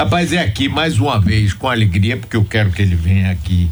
[0.00, 3.70] Rapaz, é aqui mais uma vez com alegria, porque eu quero que ele venha aqui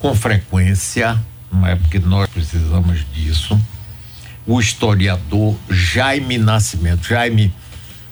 [0.00, 1.16] com frequência,
[1.52, 3.56] não é porque nós precisamos disso.
[4.44, 7.06] O historiador Jaime Nascimento.
[7.06, 7.54] Jaime,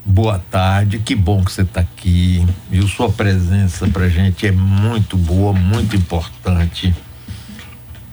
[0.05, 2.47] boa tarde, que bom que você está aqui.
[2.71, 6.95] E sua presença pra gente é muito boa, muito importante.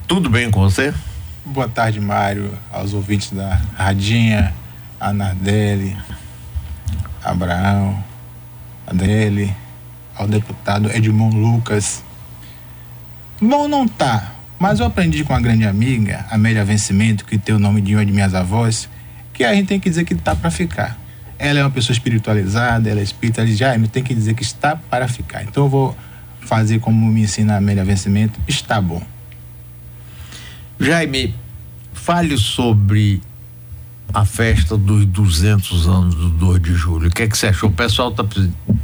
[0.08, 0.92] Tudo bem com você?
[1.46, 4.52] Boa tarde, Mário, aos ouvintes da Radinha,
[4.98, 5.96] a Nardelli,
[7.22, 8.02] Abraão,
[8.86, 9.54] Adele,
[10.14, 12.02] ao deputado Edmond Lucas.
[13.40, 17.58] Bom, não tá, mas eu aprendi com a grande amiga, Amélia Vencimento, que tem o
[17.58, 18.88] nome de uma de minhas avós,
[19.32, 20.98] que a gente tem que dizer que tá para ficar.
[21.38, 24.76] Ela é uma pessoa espiritualizada, ela é espírita, já me tem que dizer que está
[24.76, 25.42] para ficar.
[25.42, 25.96] Então eu vou
[26.40, 29.02] fazer como me ensina a Amélia Vencimento, está bom.
[30.78, 31.34] Jaime,
[31.92, 33.20] fale sobre
[34.14, 37.08] a festa dos 200 anos do 2 de julho.
[37.08, 37.68] O que é que você achou?
[37.68, 38.24] O pessoal tá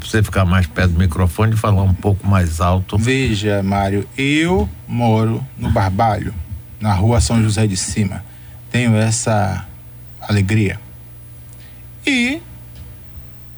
[0.01, 2.99] você ficar mais perto do microfone e falar um pouco mais alto.
[2.99, 6.35] Veja, Mário, eu moro no Barbalho,
[6.81, 8.25] na rua São José de Cima.
[8.73, 9.65] Tenho essa
[10.21, 10.81] alegria.
[12.05, 12.43] E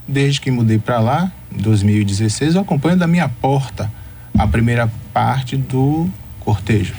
[0.06, 3.90] desde que mudei para lá, em 2016, eu acompanho da minha porta
[4.38, 6.06] a primeira parte do
[6.40, 6.94] cortejo.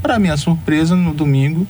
[0.00, 1.66] Para minha surpresa, no domingo,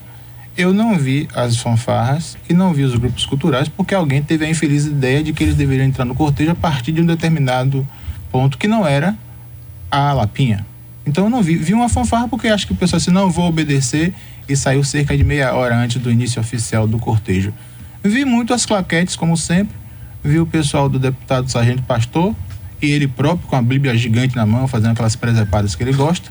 [0.56, 4.48] eu não vi as fanfarras e não vi os grupos culturais porque alguém teve a
[4.48, 7.86] infeliz ideia de que eles deveriam entrar no cortejo a partir de um determinado
[8.30, 9.16] ponto que não era
[9.90, 10.64] a Lapinha.
[11.06, 11.56] Então eu não vi.
[11.56, 14.14] Vi uma fanfarra porque acho que o pessoal disse, não, vou obedecer
[14.48, 17.52] e saiu cerca de meia hora antes do início oficial do cortejo.
[18.02, 19.74] Vi muito as claquetes, como sempre.
[20.22, 22.34] Vi o pessoal do deputado Sargento Pastor
[22.80, 26.30] e ele próprio com a Bíblia gigante na mão, fazendo aquelas presepadas que ele gosta.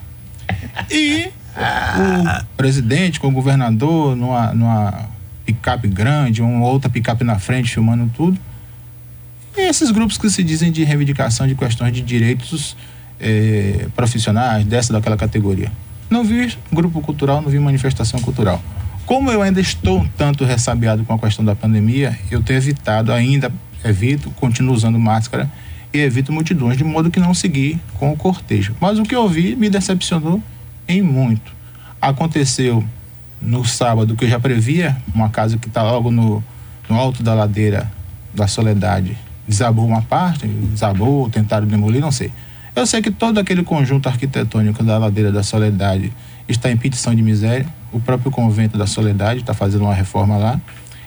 [0.89, 5.09] E o presidente com o governador numa, numa
[5.45, 8.39] picape grande, uma outra picape na frente filmando tudo.
[9.55, 12.75] E esses grupos que se dizem de reivindicação de questões de direitos
[13.19, 15.71] eh, profissionais, dessa daquela categoria.
[16.09, 18.61] Não vi grupo cultural, não vi manifestação cultural.
[19.05, 23.11] Como eu ainda estou um tanto ressabiado com a questão da pandemia, eu tenho evitado,
[23.11, 23.51] ainda
[23.83, 25.49] evito, continuo usando máscara
[25.93, 28.75] e evito multidões, de modo que não seguir com o cortejo.
[28.79, 30.41] Mas o que eu vi me decepcionou
[30.87, 31.51] em muito.
[32.01, 32.83] Aconteceu
[33.41, 36.43] no sábado que eu já previa, uma casa que está logo no,
[36.89, 37.91] no alto da ladeira
[38.33, 39.17] da Soledade,
[39.47, 42.31] desabou uma parte, desabou, tentaram demolir, não sei.
[42.75, 46.11] Eu sei que todo aquele conjunto arquitetônico da ladeira da Soledade
[46.47, 47.67] está em petição de miséria.
[47.91, 50.59] O próprio convento da Soledade está fazendo uma reforma lá.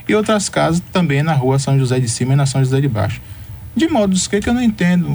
[0.09, 2.89] E outras casas também na rua São José de Cima e na São José de
[2.89, 3.21] Baixo.
[3.75, 5.09] De modo que eu não entendo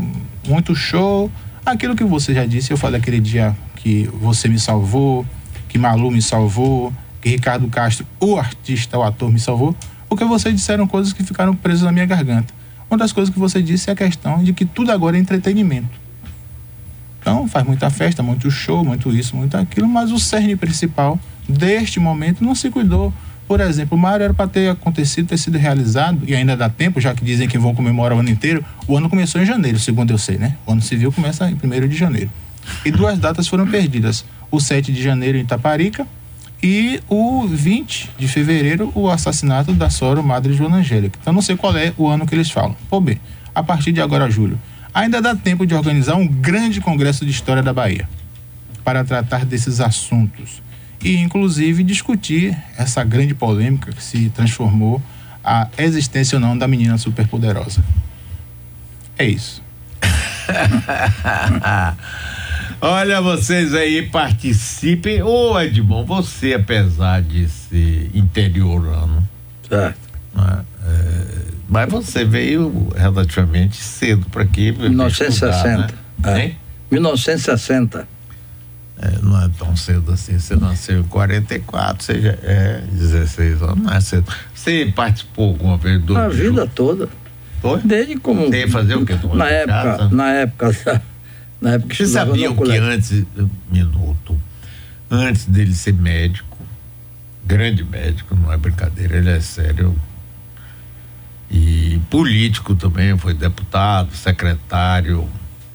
[0.46, 1.32] muito show.
[1.66, 5.26] Aquilo que você já disse, eu falei aquele dia que você me salvou,
[5.70, 6.92] que Malu me salvou,
[7.22, 9.76] que Ricardo Castro, o artista, o ator, me salvou,
[10.10, 12.54] porque vocês disseram coisas que ficaram presas na minha garganta.
[12.90, 16.02] Uma das coisas que você disse é a questão de que tudo agora é entretenimento.
[17.22, 22.00] Então, faz muita festa, muito show, muito isso, muito aquilo, mas o cerne principal deste
[22.00, 23.14] momento não se cuidou.
[23.52, 27.02] Por exemplo, o Mário era para ter acontecido, ter sido realizado, e ainda dá tempo,
[27.02, 28.64] já que dizem que vão comemorar o ano inteiro.
[28.88, 30.56] O ano começou em janeiro, segundo eu sei, né?
[30.66, 32.30] O ano civil começa em 1 de janeiro
[32.86, 36.08] e duas datas foram perdidas: o 7 de janeiro em Itaparica
[36.64, 41.20] e o 20 de fevereiro, o assassinato da Sora Madre Joana Angélica.
[41.22, 42.74] Então não sei qual é o ano que eles falam.
[42.90, 43.20] Pô, bem,
[43.54, 44.58] a partir de agora, julho,
[44.94, 48.08] ainda dá tempo de organizar um grande congresso de história da Bahia
[48.82, 50.62] para tratar desses assuntos
[51.04, 55.02] e, inclusive, discutir essa grande polêmica que se transformou
[55.44, 57.84] a existência ou não da menina superpoderosa.
[59.18, 59.62] É isso.
[62.82, 65.22] Olha, vocês aí participem.
[65.22, 69.28] Ô, Edmond, você, apesar de ser interiorano.
[69.70, 70.00] Certo.
[70.34, 74.72] Né, é, mas você veio relativamente cedo para aqui.
[74.72, 75.86] 1960.
[75.86, 76.46] Estudar, né?
[76.46, 76.56] é.
[76.90, 78.08] 1960.
[79.02, 80.38] É, não é tão cedo assim.
[80.38, 84.32] Você nasceu em 44, você já é 16 anos, não é cedo.
[84.54, 86.16] Você participou alguma vez do.
[86.16, 87.10] A vida toda.
[87.62, 87.82] Foi?
[87.82, 88.48] Desde como.
[88.48, 89.18] Você ia fazer o quê?
[89.34, 91.02] Na época, na época
[91.62, 93.24] na época Você sabia que antes,
[93.72, 94.36] minuto,
[95.10, 96.58] antes dele ser médico,
[97.46, 99.96] grande médico, não é brincadeira, ele é sério.
[101.52, 105.30] E político também, foi deputado, secretário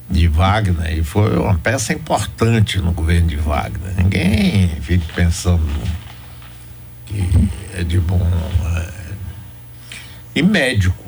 [0.08, 3.92] de Wagner, e foi uma peça importante no governo de Wagner.
[3.96, 5.66] Ninguém fica pensando
[7.06, 8.20] que é de bom.
[8.76, 8.92] É,
[10.34, 11.04] e médico.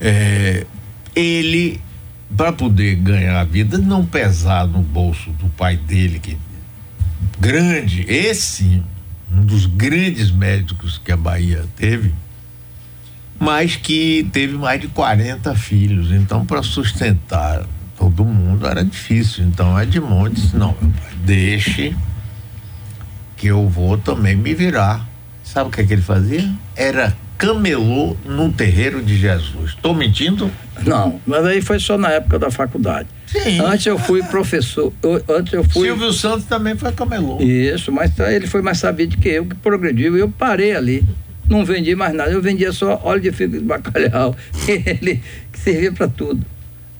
[0.00, 0.66] É,
[1.14, 1.80] ele
[2.36, 6.36] para poder ganhar a vida, não pesar no bolso do pai dele, que
[7.38, 8.82] grande, esse,
[9.30, 12.12] um dos grandes médicos que a Bahia teve,
[13.42, 16.12] mas que teve mais de 40 filhos.
[16.12, 17.64] Então, para sustentar
[17.98, 19.44] todo mundo era difícil.
[19.44, 21.96] Então, Edmundo disse: não, meu pai, deixe
[23.36, 25.04] que eu vou também me virar.
[25.42, 26.48] Sabe o que, é que ele fazia?
[26.76, 29.70] Era camelô no terreiro de Jesus.
[29.70, 30.48] Estou mentindo?
[30.86, 33.08] Não, mas aí foi só na época da faculdade.
[33.26, 33.60] Sim.
[33.60, 34.92] Antes eu fui professor.
[35.02, 35.88] Eu, antes eu fui.
[35.88, 37.42] Silvio Santos também foi camelô.
[37.42, 40.16] Isso, mas ele foi mais sabido que eu, que progrediu.
[40.16, 41.04] Eu parei ali.
[41.52, 42.30] Não vendi mais nada.
[42.30, 44.34] Eu vendia só óleo de fígado de bacalhau.
[44.66, 45.20] Ele
[45.54, 46.44] servia para tudo.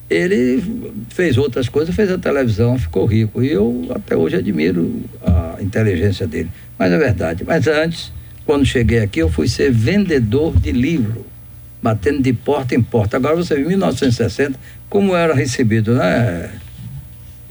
[0.09, 0.63] Ele
[1.09, 3.41] fez outras coisas, fez a televisão, ficou rico.
[3.41, 6.49] E eu até hoje admiro a inteligência dele.
[6.77, 7.43] Mas é verdade.
[7.43, 8.11] Mas antes
[8.45, 11.25] quando cheguei aqui, eu fui ser vendedor de livro,
[11.81, 13.17] batendo de porta em porta.
[13.17, 14.59] Agora você viu, em 1960,
[14.89, 16.51] como era recebido, né,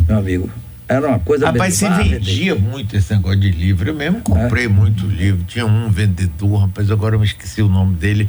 [0.06, 0.50] meu amigo?
[0.92, 3.88] Era uma coisa Rapaz, você vendia muito esse negócio de livro.
[3.88, 4.68] Eu mesmo comprei é.
[4.68, 5.42] muito livro.
[5.44, 8.28] Tinha um vendedor, rapaz, agora eu me esqueci o nome dele.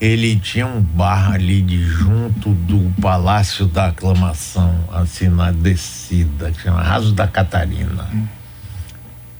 [0.00, 6.60] Ele tinha um bar ali de junto do Palácio da Aclamação, assim, na descida, que
[6.60, 8.08] chama Raso da Catarina.
[8.12, 8.26] Hum.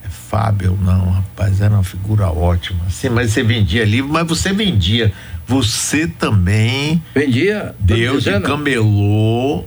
[0.09, 2.89] Fábio, não, rapaz, era uma figura ótima.
[2.89, 5.13] Sim, mas você vendia livro, mas você vendia.
[5.47, 7.03] Você também.
[7.15, 7.75] Vendia.
[7.79, 9.67] Deu de camelô.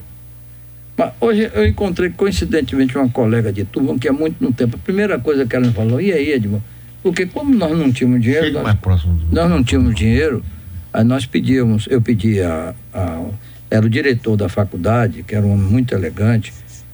[0.97, 4.77] Mas hoje eu encontrei coincidentemente uma colega de turma que há muito no tempo.
[4.77, 6.63] A primeira coisa que ela me falou, e aí, Edmond?
[7.03, 8.51] Porque como nós não tínhamos dinheiro.
[8.53, 10.43] Nós, mais próximo do nós não tínhamos dinheiro,
[10.91, 13.25] aí nós pedíamos, eu pedi a, a,
[13.69, 16.53] Era o diretor da faculdade, que era um homem muito elegante,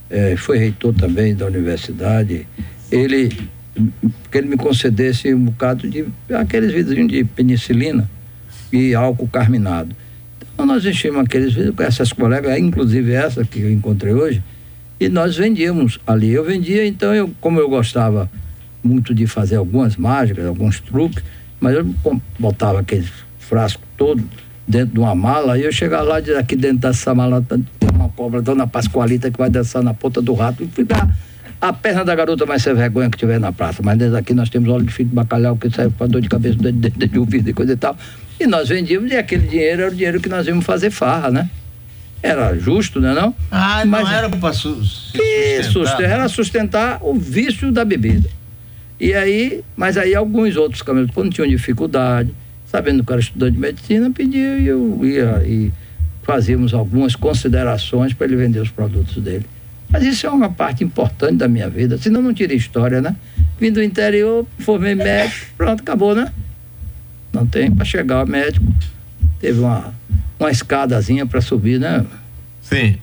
[0.09, 2.47] eh, foi reitor também da universidade.
[2.91, 3.29] Ele
[4.29, 8.09] que ele me concedesse um bocado de aqueles vidrinhos de penicilina
[8.71, 9.95] e álcool carminado.
[10.61, 14.43] Então nós enchemos aqueles vidros com essas colegas, inclusive essa que eu encontrei hoje,
[14.99, 16.29] e nós vendíamos ali.
[16.29, 18.29] Eu vendia, então eu, como eu gostava
[18.83, 21.23] muito de fazer algumas mágicas, alguns truques,
[21.59, 21.83] mas eu
[22.37, 23.09] botava aqueles
[23.39, 24.23] frascos todo
[24.67, 27.65] dentro de uma mala, e eu chegava lá, aqui dentro dessa mala tem
[27.95, 31.09] uma cobra, dona Pascoalita, que vai dançar na ponta do rato, e fui lá
[31.61, 34.49] a perna da garota vai ser vergonha que tiver na praça, mas desde aqui nós
[34.49, 37.07] temos óleo de filho de bacalhau que serve para dor de cabeça, de, de, de,
[37.07, 37.95] de ouvido e coisa e tal.
[38.41, 41.47] E nós vendíamos e aquele dinheiro era o dinheiro que nós íamos fazer farra, né?
[42.23, 43.35] Era justo, né não?
[43.51, 46.01] Ah, mas, não era para su sustentar.
[46.01, 48.27] era sustentar o vício da bebida.
[48.99, 52.33] E aí, mas aí alguns outros caminhos, quando tinham dificuldade,
[52.65, 55.71] sabendo que eu era estudante de medicina, pediam e eu ia e
[56.23, 59.45] fazíamos algumas considerações para ele vender os produtos dele.
[59.87, 63.15] Mas isso é uma parte importante da minha vida, senão não tira história, né?
[63.59, 66.31] Vim do interior, formei médico, pronto, acabou, né?
[67.33, 68.65] Não tem para chegar ao médico.
[69.39, 69.93] Teve uma,
[70.39, 72.05] uma escadazinha para subir, né?
[72.61, 72.97] Sim.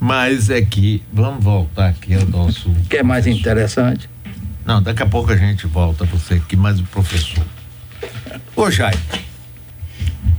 [0.00, 2.70] Mas é que, vamos voltar aqui ao nosso.
[2.88, 4.10] Que é mais interessante.
[4.64, 7.44] Não, daqui a pouco a gente volta você aqui, mas o professor.
[8.56, 8.98] Ô, Jair,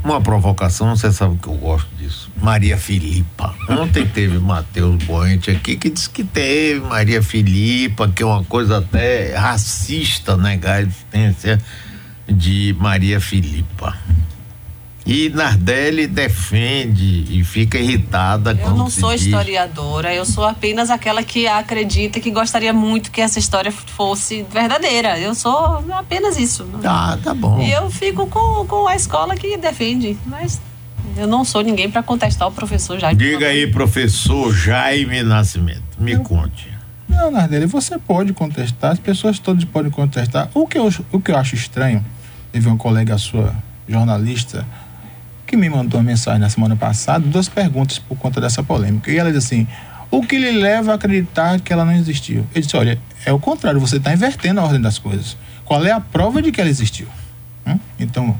[0.03, 2.29] uma provocação, você sabe que eu gosto disso.
[2.41, 3.55] Maria Filipa.
[3.69, 8.79] Ontem teve Matheus Boente aqui que disse que teve Maria Filipa, que é uma coisa
[8.79, 11.59] até racista, né, a existência
[12.27, 13.97] de Maria Filipa.
[15.05, 19.23] E Nardelli defende e fica irritada quando Eu não sou diz...
[19.23, 25.19] historiadora, eu sou apenas aquela que acredita que gostaria muito que essa história fosse verdadeira.
[25.19, 26.65] Eu sou apenas isso.
[26.85, 27.61] Ah, tá bom.
[27.61, 30.61] E eu fico com, com a escola que defende, mas
[31.17, 33.19] eu não sou ninguém para contestar o professor Jaime.
[33.19, 36.21] Diga aí, professor Jaime Nascimento, me eu...
[36.21, 36.72] conte.
[37.15, 40.49] Não, Nardelli, você pode contestar, as pessoas todas podem contestar.
[40.53, 42.03] O que eu, o que eu acho estranho,
[42.51, 43.53] teve uma colega sua,
[43.87, 44.65] jornalista,
[45.45, 49.11] que me mandou uma mensagem na semana passada, duas perguntas por conta dessa polêmica.
[49.11, 49.67] E ela diz assim:
[50.09, 52.45] o que lhe leva a acreditar que ela não existiu?
[52.53, 55.37] Eu disse: olha, é o contrário, você está invertendo a ordem das coisas.
[55.65, 57.07] Qual é a prova de que ela existiu?
[57.65, 57.79] Hum?
[57.99, 58.35] Então,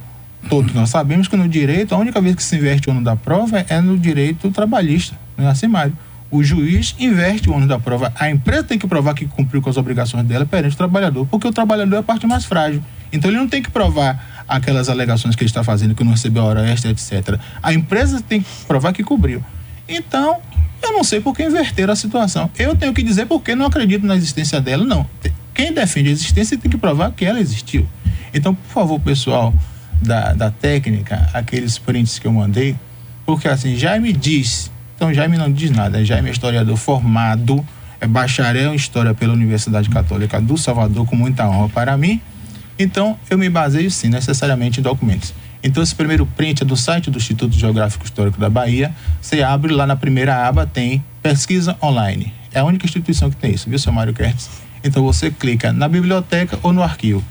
[0.50, 3.16] todos nós sabemos que no direito, a única vez que se inverte o ano da
[3.16, 5.98] prova é no direito trabalhista, no Assimário.
[6.34, 8.12] O juiz inverte o ano da prova.
[8.16, 11.48] A empresa tem que provar que cumpriu com as obrigações dela perante o trabalhador, porque
[11.48, 12.84] o trabalhador é a parte mais frágil.
[13.12, 16.42] Então ele não tem que provar aquelas alegações que ele está fazendo, que não recebeu
[16.42, 17.40] a hora extra, etc.
[17.62, 19.46] A empresa tem que provar que cobriu.
[19.88, 20.40] Então,
[20.82, 22.50] eu não sei por que inverter a situação.
[22.58, 25.08] Eu tenho que dizer porque não acredito na existência dela, não.
[25.54, 27.88] Quem defende a existência tem que provar que ela existiu.
[28.34, 29.54] Então, por favor, pessoal
[30.02, 32.76] da, da técnica, aqueles prints que eu mandei,
[33.24, 37.66] porque assim, Jaime diz, então Jaime não diz nada, Jaime é historiador formado,
[38.00, 42.22] é bacharel em História pela Universidade Católica do Salvador, com muita honra para mim,
[42.78, 45.34] então, eu me baseio sim, necessariamente em documentos.
[45.64, 48.94] Então, esse primeiro print é do site do Instituto Geográfico Histórico da Bahia.
[49.22, 52.34] Você abre lá na primeira aba, tem pesquisa online.
[52.52, 54.50] É a única instituição que tem isso, viu, seu Mário Kertz?
[54.84, 57.24] Então, você clica na biblioteca ou no arquivo.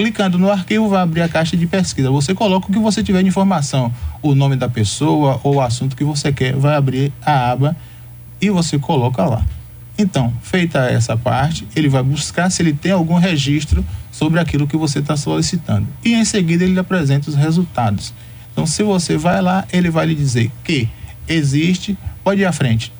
[0.00, 2.10] Clicando no arquivo, vai abrir a caixa de pesquisa.
[2.10, 3.92] Você coloca o que você tiver de informação,
[4.22, 7.76] o nome da pessoa ou o assunto que você quer, vai abrir a aba
[8.40, 9.44] e você coloca lá.
[9.98, 14.74] Então, feita essa parte, ele vai buscar se ele tem algum registro sobre aquilo que
[14.74, 15.86] você está solicitando.
[16.02, 18.14] E em seguida ele apresenta os resultados.
[18.54, 20.88] Então, se você vai lá, ele vai lhe dizer que
[21.28, 22.90] existe, pode ir à frente,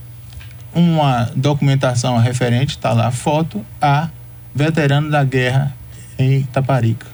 [0.75, 4.11] uma documentação referente, está lá foto, a
[4.55, 5.80] veterano da guerra
[6.21, 7.07] em Itaparica.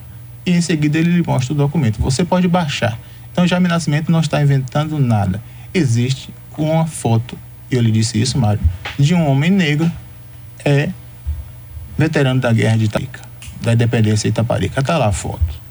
[0.45, 2.01] E em seguida ele lhe mostra o documento.
[2.01, 2.99] Você pode baixar.
[3.33, 5.43] Então, Jaime Nascimento não está inventando nada.
[5.75, 7.37] Existe uma foto
[7.71, 8.61] eu lhe disse isso, Mário,
[8.99, 9.91] de um homem negro
[10.65, 10.91] é
[11.99, 13.21] veterano da guerra de Itaparica,
[13.61, 14.81] da independência de Itaparica.
[14.81, 15.67] Está lá a foto.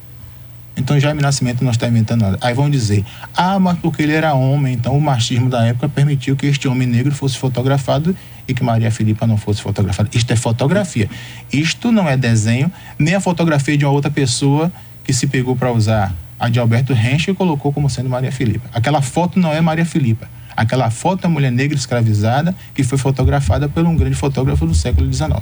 [0.78, 2.38] Então Jaime Nascimento não está inventando nada.
[2.42, 6.36] Aí vão dizer, ah, mas porque ele era homem, então o machismo da época permitiu
[6.36, 8.16] que este homem negro fosse fotografado
[8.48, 10.10] e que Maria Filipa não fosse fotografada.
[10.14, 11.10] Isto é fotografia.
[11.52, 14.72] Isto não é desenho, nem a fotografia de uma outra pessoa
[15.04, 18.70] que se pegou para usar a de Alberto Hensch e colocou como sendo Maria Filipa.
[18.74, 20.28] Aquela foto não é Maria Filipa.
[20.56, 25.12] Aquela foto da mulher negra escravizada que foi fotografada por um grande fotógrafo do século
[25.12, 25.42] XIX.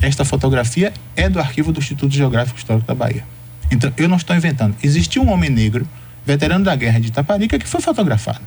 [0.00, 3.24] Esta fotografia é do arquivo do Instituto Geográfico Histórico da Bahia.
[3.70, 4.74] Então, eu não estou inventando.
[4.82, 5.86] Existiu um homem negro,
[6.26, 8.40] veterano da guerra de Itaparica, que foi fotografado.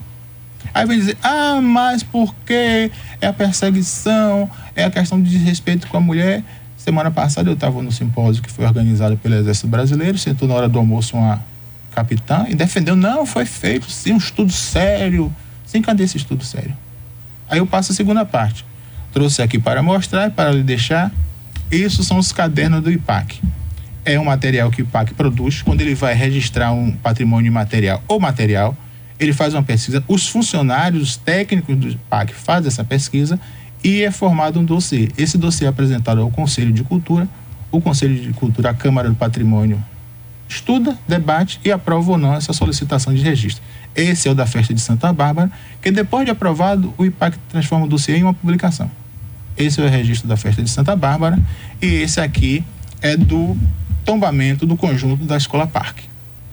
[0.74, 2.91] Aí vem dizer, ah, mas porque
[3.22, 6.43] é a perseguição, é a questão de desrespeito com a mulher.
[6.77, 10.69] Semana passada eu estava no simpósio que foi organizado pelo Exército Brasileiro, sentou na hora
[10.69, 11.43] do almoço uma
[11.93, 15.34] capitã e defendeu, não, foi feito sim um estudo sério,
[15.65, 16.74] Sim, cadê esse estudo sério?
[17.50, 18.65] Aí eu passo a segunda parte.
[19.12, 21.12] Trouxe aqui para mostrar e para lhe deixar.
[21.72, 23.41] Isso são os cadernos do IPAC.
[24.03, 25.62] É um material que o IPAC produz.
[25.62, 28.77] Quando ele vai registrar um patrimônio material ou material,
[29.19, 30.03] ele faz uma pesquisa.
[30.07, 33.39] Os funcionários, os técnicos do IPAC fazem essa pesquisa
[33.84, 35.10] e é formado um dossiê.
[35.17, 37.27] Esse dossiê é apresentado ao Conselho de Cultura.
[37.72, 39.84] O Conselho de Cultura, a Câmara do Patrimônio,
[40.48, 43.63] estuda, debate e aprova ou não essa solicitação de registro.
[43.95, 47.86] Esse é o da festa de Santa Bárbara, que depois de aprovado, o IPAC transforma
[47.86, 48.89] o dossiê em uma publicação.
[49.57, 51.39] Esse é o registro da festa de Santa Bárbara
[51.81, 52.63] e esse aqui
[53.01, 53.57] é do
[54.03, 56.03] tombamento do conjunto da Escola Parque.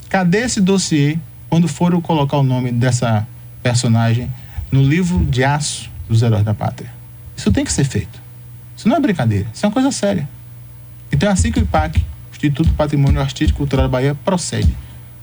[0.08, 1.18] Cadê esse dossiê
[1.52, 3.28] quando for colocar o nome dessa
[3.62, 4.32] personagem
[4.70, 6.90] no livro de aço dos heróis da pátria?
[7.36, 8.18] Isso tem que ser feito.
[8.74, 10.26] Isso não é brincadeira, isso é uma coisa séria.
[11.12, 14.74] Então é assim que o IPAC, Instituto Patrimônio Artístico e Cultural da Bahia, procede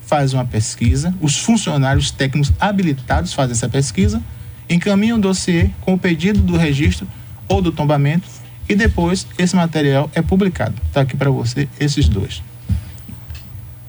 [0.06, 4.22] faz uma pesquisa, os funcionários técnicos habilitados fazem essa pesquisa,
[4.70, 7.08] encaminham o dossiê com o pedido do registro
[7.48, 8.28] ou do tombamento
[8.70, 10.76] e depois esse material é publicado.
[10.90, 12.44] Está aqui para você esses dois.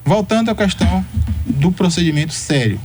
[0.04, 1.04] Voltando à questão
[1.46, 2.80] do procedimento sério.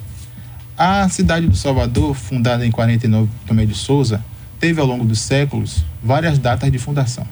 [0.78, 4.24] A cidade do Salvador, fundada em 49 Tomé de Souza,
[4.60, 7.26] teve ao longo dos séculos várias datas de fundação.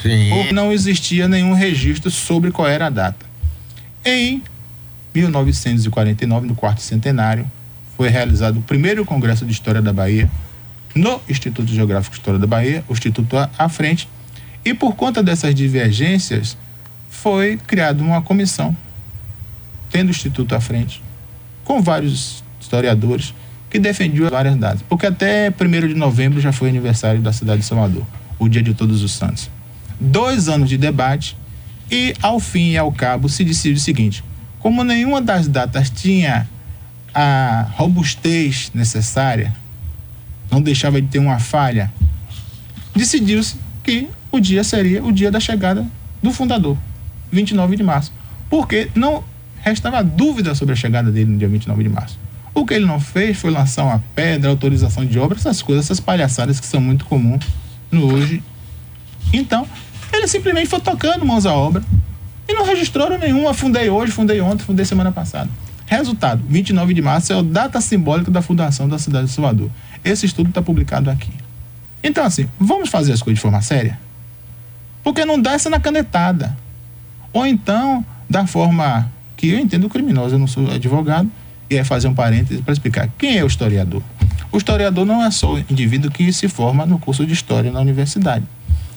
[0.00, 0.52] Sim.
[0.52, 3.24] Não existia nenhum registro sobre qual era a data.
[4.04, 4.42] Em
[5.14, 7.50] 1949, no quarto centenário,
[7.96, 10.30] foi realizado o primeiro Congresso de História da Bahia
[10.94, 14.08] no Instituto Geográfico de História da Bahia, o Instituto à frente,
[14.64, 16.56] e por conta dessas divergências
[17.08, 18.76] foi criada uma comissão,
[19.94, 21.00] tendo o Instituto à frente,
[21.64, 23.32] com vários historiadores
[23.70, 27.66] que defendiam várias datas, porque até 1 de novembro já foi aniversário da cidade de
[27.66, 28.04] Salvador,
[28.36, 29.48] o Dia de Todos os Santos.
[30.00, 31.36] Dois anos de debate
[31.88, 34.24] e, ao fim e ao cabo, se decidiu o seguinte:
[34.58, 36.48] como nenhuma das datas tinha
[37.14, 39.54] a robustez necessária,
[40.50, 41.92] não deixava de ter uma falha,
[42.96, 45.86] decidiu-se que o dia seria o dia da chegada
[46.20, 46.76] do fundador,
[47.30, 48.12] 29 de março.
[48.50, 49.22] Porque não
[49.64, 52.18] restava dúvida sobre a chegada dele no dia 29 de março.
[52.54, 55.98] O que ele não fez foi lançar uma pedra, autorização de obra, essas coisas, essas
[55.98, 57.44] palhaçadas que são muito comuns
[57.90, 58.42] no hoje.
[59.32, 59.66] Então,
[60.12, 61.82] ele simplesmente foi tocando mãos à obra,
[62.46, 63.54] e não registraram nenhuma.
[63.54, 65.48] Fundei hoje, fundei ontem, fundei semana passada.
[65.86, 69.70] Resultado: 29 de março é a data simbólica da fundação da cidade de Salvador.
[70.04, 71.32] Esse estudo está publicado aqui.
[72.02, 73.98] Então, assim, vamos fazer as coisas de forma séria?
[75.02, 76.54] Porque não dá essa na canetada.
[77.32, 79.10] Ou então, da forma
[79.44, 81.30] que eu entendo criminosa, eu não sou advogado,
[81.68, 84.02] e é fazer um parêntese para explicar quem é o historiador.
[84.50, 87.80] O historiador não é só o indivíduo que se forma no curso de história na
[87.80, 88.44] universidade,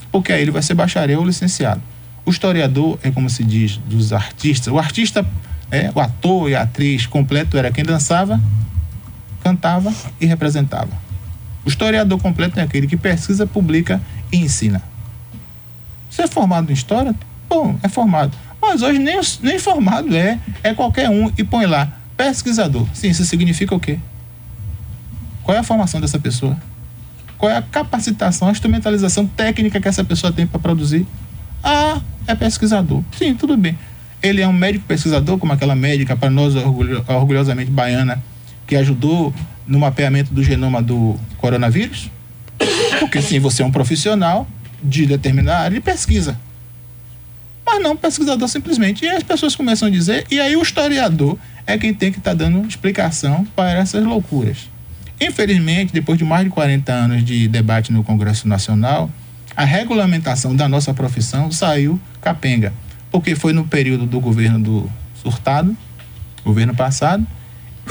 [0.10, 1.82] porque aí ele vai ser bacharel ou licenciado.
[2.25, 4.72] O historiador é como se diz dos artistas.
[4.72, 5.25] O artista,
[5.70, 8.39] é, o ator e a atriz completo era quem dançava,
[9.44, 10.92] cantava e representava.
[11.66, 14.01] O historiador completo é aquele que pesquisa, publica
[14.32, 14.82] e ensina.
[16.10, 17.13] Você é formado em história?
[17.50, 18.38] Bom, é formado.
[18.67, 22.86] Mas hoje nem, nem formado é, é qualquer um e põe lá pesquisador.
[22.93, 23.97] Sim, isso significa o quê?
[25.41, 26.57] Qual é a formação dessa pessoa?
[27.38, 31.07] Qual é a capacitação, a instrumentalização técnica que essa pessoa tem para produzir?
[31.63, 33.01] Ah, é pesquisador.
[33.17, 33.77] Sim, tudo bem.
[34.21, 38.21] Ele é um médico pesquisador, como aquela médica para nós orgulho, orgulhosamente baiana,
[38.65, 39.33] que ajudou
[39.65, 42.12] no mapeamento do genoma do coronavírus?
[43.00, 44.45] Porque sim, você é um profissional
[44.83, 46.38] de determinada área de pesquisa.
[47.67, 49.03] Mas não pesquisador simplesmente.
[49.03, 52.31] E as pessoas começam a dizer, e aí o historiador é quem tem que estar
[52.31, 54.69] tá dando explicação para essas loucuras.
[55.19, 59.12] Infelizmente, depois de mais de 40 anos de debate no Congresso Nacional,
[59.53, 62.71] a regulamentação da nossa profissão saiu capenga,
[63.12, 65.75] porque foi no período do governo do Surtado,
[66.45, 67.27] governo passado,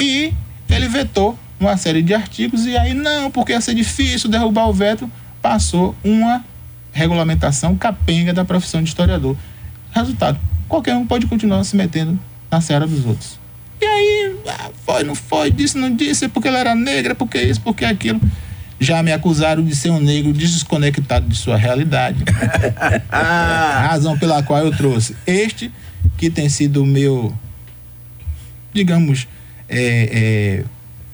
[0.01, 0.33] e
[0.71, 4.73] ele vetou uma série de artigos e aí não, porque ia ser difícil derrubar o
[4.73, 5.11] veto,
[5.43, 6.43] passou uma
[6.93, 9.37] regulamentação capenga da profissão de historiador.
[9.97, 10.39] Resultado,
[10.69, 12.19] qualquer um pode continuar se metendo
[12.51, 13.39] na seara dos outros.
[13.81, 17.61] E aí, ah, foi, não foi, disse, não disse, porque ela era negra, porque isso,
[17.61, 18.21] porque aquilo.
[18.79, 22.23] Já me acusaram de ser um negro desconectado de sua realidade.
[23.11, 25.73] a razão pela qual eu trouxe este,
[26.19, 27.35] que tem sido o meu,
[28.75, 29.27] digamos,
[29.67, 29.79] é,
[30.13, 30.65] é,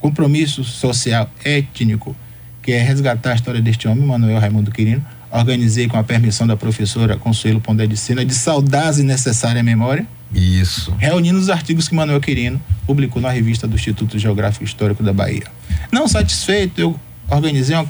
[0.01, 2.17] compromisso social étnico,
[2.63, 5.05] que é resgatar a história deste homem, Manuel Raimundo Quirino.
[5.33, 10.07] Organizei com a permissão da professora Consuelo Pondé de Sena, de saudades e necessária memória
[10.35, 10.95] isso.
[10.99, 15.45] Reunindo os artigos que Manuel Quirino publicou na revista do Instituto Geográfico Histórico da Bahia.
[15.91, 16.99] Não satisfeito, eu
[17.29, 17.87] organizei uma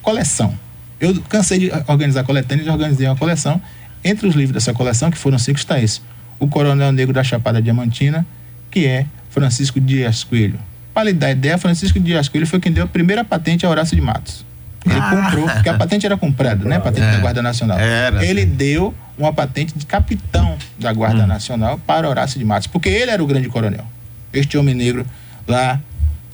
[0.00, 0.58] coleção.
[0.98, 3.60] Eu cansei de organizar coletânea e organizei uma coleção.
[4.02, 6.00] Entre os livros dessa coleção, que foram cinco, está esse.
[6.38, 8.26] O Coronel Negro da Chapada Diamantina,
[8.70, 10.58] que é Francisco Dias Coelho.
[10.94, 13.94] Para lhe dar ideia, Francisco Dias Coelho foi quem deu a primeira patente a Horácio
[13.94, 14.45] de Matos.
[14.86, 15.10] Ele ah.
[15.10, 16.76] comprou, porque a patente era comprada, né?
[16.76, 17.12] A patente é.
[17.12, 17.78] da Guarda Nacional.
[17.78, 18.48] Era, ele sim.
[18.48, 21.26] deu uma patente de capitão da Guarda hum.
[21.26, 23.84] Nacional para Horácio de Matos, porque ele era o grande coronel.
[24.32, 25.04] Este homem negro
[25.46, 25.80] lá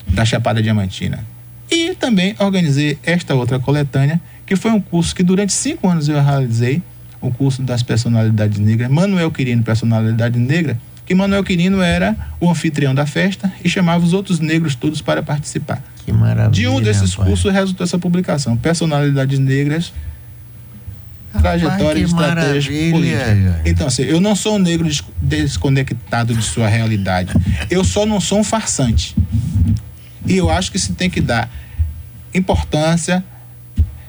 [0.07, 1.25] da Chapada Diamantina.
[1.71, 6.23] E também organizei esta outra coletânea, que foi um curso que durante cinco anos eu
[6.23, 6.83] realizei,
[7.21, 10.77] o curso das personalidades negras, Manuel Quirino, personalidade negra,
[11.07, 15.23] que Manuel Quirino era o anfitrião da festa e chamava os outros negros todos para
[15.23, 15.83] participar.
[16.05, 16.51] Que maravilha.
[16.51, 17.29] De um desses rapaz.
[17.29, 19.93] cursos resultou essa publicação, Personalidades Negras,
[21.41, 23.61] Trajetória e Políticas.
[23.65, 24.89] Então, assim, eu não sou um negro
[25.21, 27.33] desconectado de sua realidade.
[27.71, 29.17] Eu só não sou um farsante.
[30.27, 31.51] E eu acho que se tem que dar
[32.35, 33.25] importância,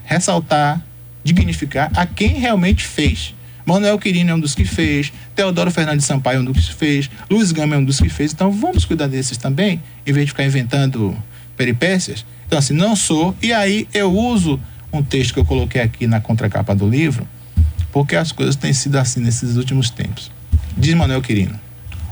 [0.03, 0.81] ressaltar,
[1.23, 3.33] dignificar a quem realmente fez.
[3.65, 7.09] Manuel Quirino é um dos que fez, Teodoro Fernandes Sampaio é um dos que fez,
[7.29, 8.33] Luiz Gama é um dos que fez.
[8.33, 11.15] Então vamos cuidar desses também, em vez de ficar inventando
[11.63, 12.25] peripécias.
[12.45, 13.33] Então, assim, não sou.
[13.41, 14.59] E aí eu uso
[14.91, 17.25] um texto que eu coloquei aqui na contracapa do livro,
[17.91, 20.29] porque as coisas têm sido assim nesses últimos tempos.
[20.77, 21.57] Diz Manuel Quirino: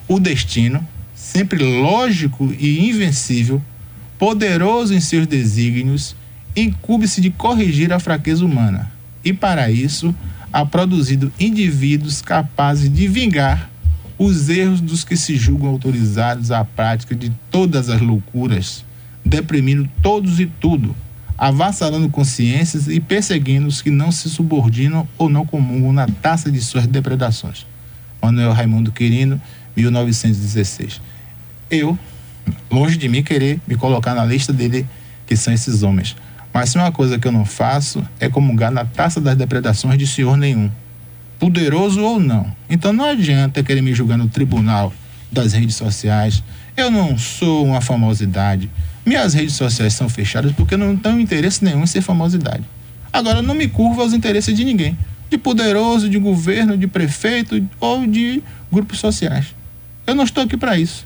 [0.08, 3.62] o destino, sempre lógico e invencível,
[4.18, 6.16] poderoso em seus desígnios,
[6.56, 8.90] incube-se de corrigir a fraqueza humana,
[9.24, 10.16] e para isso
[10.54, 13.70] ha produzido indivíduos capazes de vingar
[14.18, 18.86] os erros dos que se julgam autorizados à prática de todas as loucuras
[19.32, 20.94] deprimindo todos e tudo,
[21.38, 26.60] avassalando consciências e perseguindo os que não se subordinam ou não comungam na taça de
[26.60, 27.66] suas depredações.
[28.22, 29.42] Manuel Raimundo Quirino,
[29.74, 31.00] 1916.
[31.70, 31.98] Eu,
[32.70, 34.86] longe de mim querer me colocar na lista dele,
[35.26, 36.14] que são esses homens.
[36.54, 40.06] Mas se uma coisa que eu não faço é comungar na taça das depredações de
[40.06, 40.70] senhor nenhum,
[41.40, 42.54] poderoso ou não.
[42.70, 44.92] Então não adianta querer me julgar no tribunal
[45.32, 46.44] das redes sociais.
[46.76, 48.70] Eu não sou uma famosidade.
[49.06, 52.64] Minhas redes sociais são fechadas porque não tenho interesse nenhum em ser famosidade.
[53.12, 54.98] Agora, não me curvo aos interesses de ninguém.
[55.30, 59.48] De poderoso, de governo, de prefeito ou de grupos sociais.
[60.06, 61.06] Eu não estou aqui para isso.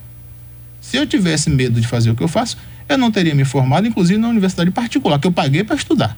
[0.81, 3.88] Se eu tivesse medo de fazer o que eu faço, eu não teria me formado,
[3.88, 6.17] inclusive na universidade particular, que eu paguei para estudar.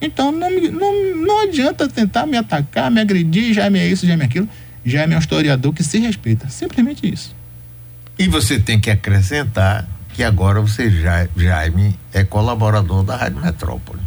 [0.00, 4.14] Então não, me, não, não adianta tentar me atacar, me agredir, já é isso, já
[4.14, 4.48] é aquilo.
[4.84, 6.48] Já é um historiador que se respeita.
[6.48, 7.34] Simplesmente isso.
[8.18, 9.86] E você tem que acrescentar
[10.18, 10.90] que agora você,
[11.36, 14.00] Jaime, é colaborador da Rádio Metrópole.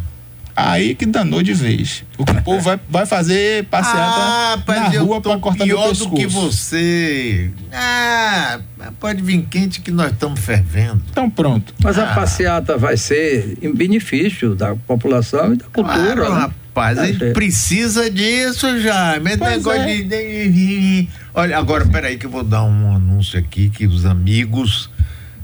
[0.54, 2.04] Aí que danou de vez.
[2.18, 6.10] O povo vai, vai fazer passeata ah, na rua para cortar meu pescoço.
[6.10, 7.50] do que você.
[7.72, 8.60] Ah,
[9.00, 11.02] pode vir quente que nós estamos fervendo.
[11.10, 11.72] Então pronto.
[11.82, 12.12] Mas ah.
[12.12, 16.14] a passeata vai ser em benefício da população e da cultura.
[16.14, 16.40] Claro, né?
[16.40, 19.34] rapaz, a gente precisa disso, Jaime.
[19.36, 20.02] negócio é.
[20.02, 21.08] de...
[21.32, 24.90] Olha, agora peraí que eu vou dar um anúncio aqui que os amigos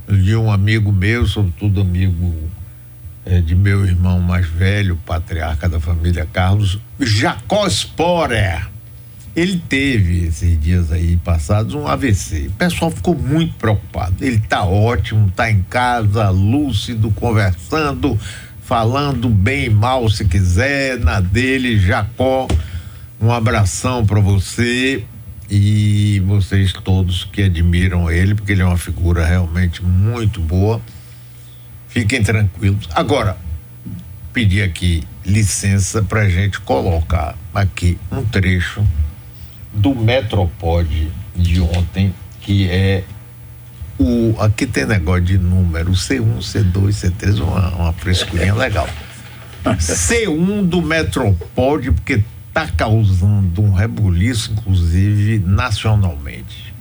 [0.09, 2.33] de um amigo meu, sobretudo amigo
[3.25, 8.67] é, de meu irmão mais velho, patriarca da família Carlos, Jacó Sporer.
[9.35, 12.47] Ele teve esses dias aí passados um AVC.
[12.47, 14.15] O pessoal ficou muito preocupado.
[14.19, 18.19] Ele está ótimo, está em casa, lúcido, conversando,
[18.61, 22.47] falando bem e mal se quiser, na dele, Jacó.
[23.21, 25.05] Um abração para você
[25.49, 30.79] e vocês todos que admiram ele, porque ele é uma figura realmente muito boa.
[31.87, 32.87] Fiquem tranquilos.
[32.93, 33.35] Agora,
[34.31, 38.85] pedir aqui licença para a gente colocar aqui um trecho
[39.73, 43.03] do Metropod de ontem, que é
[43.97, 44.35] o.
[44.39, 48.87] Aqui tem negócio de número C1, C2, C3, uma, uma frescurinha legal.
[49.65, 52.23] C1 do Metropod, porque
[52.63, 56.73] está causando um rebuliço, inclusive nacionalmente.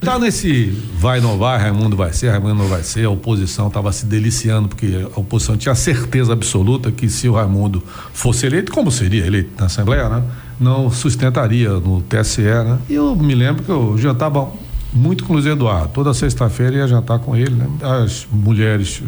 [0.00, 0.66] Tá nesse
[0.96, 4.68] vai não vai, Raimundo vai ser, Raimundo não vai ser, a oposição estava se deliciando,
[4.68, 9.50] porque a oposição tinha certeza absoluta que se o Raimundo fosse eleito, como seria eleito
[9.58, 10.22] na Assembleia, né?
[10.58, 12.78] Não sustentaria no TSE, né?
[12.88, 14.48] E eu me lembro que eu jantava
[14.92, 15.88] muito com o Luiz Eduardo.
[15.88, 17.68] Toda sexta-feira ia jantar com ele, né?
[17.82, 19.02] As mulheres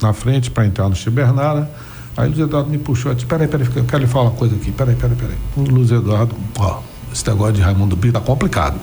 [0.00, 1.68] na frente para entrar no Chibernar, né?
[2.16, 4.36] Aí o Luiz Eduardo me puxou e disse: Peraí, peraí, eu quero lhe falar uma
[4.36, 4.70] coisa aqui.
[4.70, 5.36] Peraí, peraí, peraí.
[5.56, 6.80] O Luiz Eduardo, ó,
[7.12, 8.78] esse negócio de Raimundo Brito tá complicado.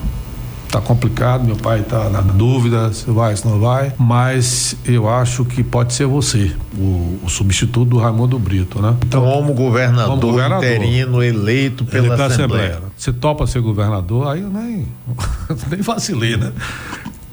[0.72, 5.44] Tá complicado, meu pai tá na dúvida se vai, se não vai, mas eu acho
[5.44, 8.96] que pode ser você, o, o substituto do Raimundo Brito, né?
[9.04, 12.28] Então, como governador, como governador interino eleito pela Assembleia.
[12.28, 12.82] Assembleia.
[12.96, 14.88] Você topa ser governador, aí eu nem,
[15.72, 16.54] nem vacilei, né?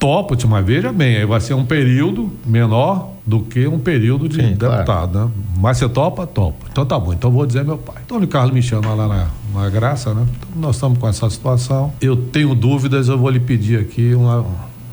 [0.06, 4.36] Topo, mas veja bem, aí vai ser um período menor do que um período de
[4.36, 5.26] Sim, deputado, claro.
[5.26, 5.30] né?
[5.58, 6.24] Mas você topa?
[6.28, 6.64] Topa.
[6.70, 7.96] Então tá bom, então vou dizer meu pai.
[8.04, 10.24] Antônio Carlos me chama lá na, na Graça, né?
[10.36, 11.92] Então nós estamos com essa situação.
[12.00, 14.46] Eu tenho dúvidas, eu vou lhe pedir aqui uma,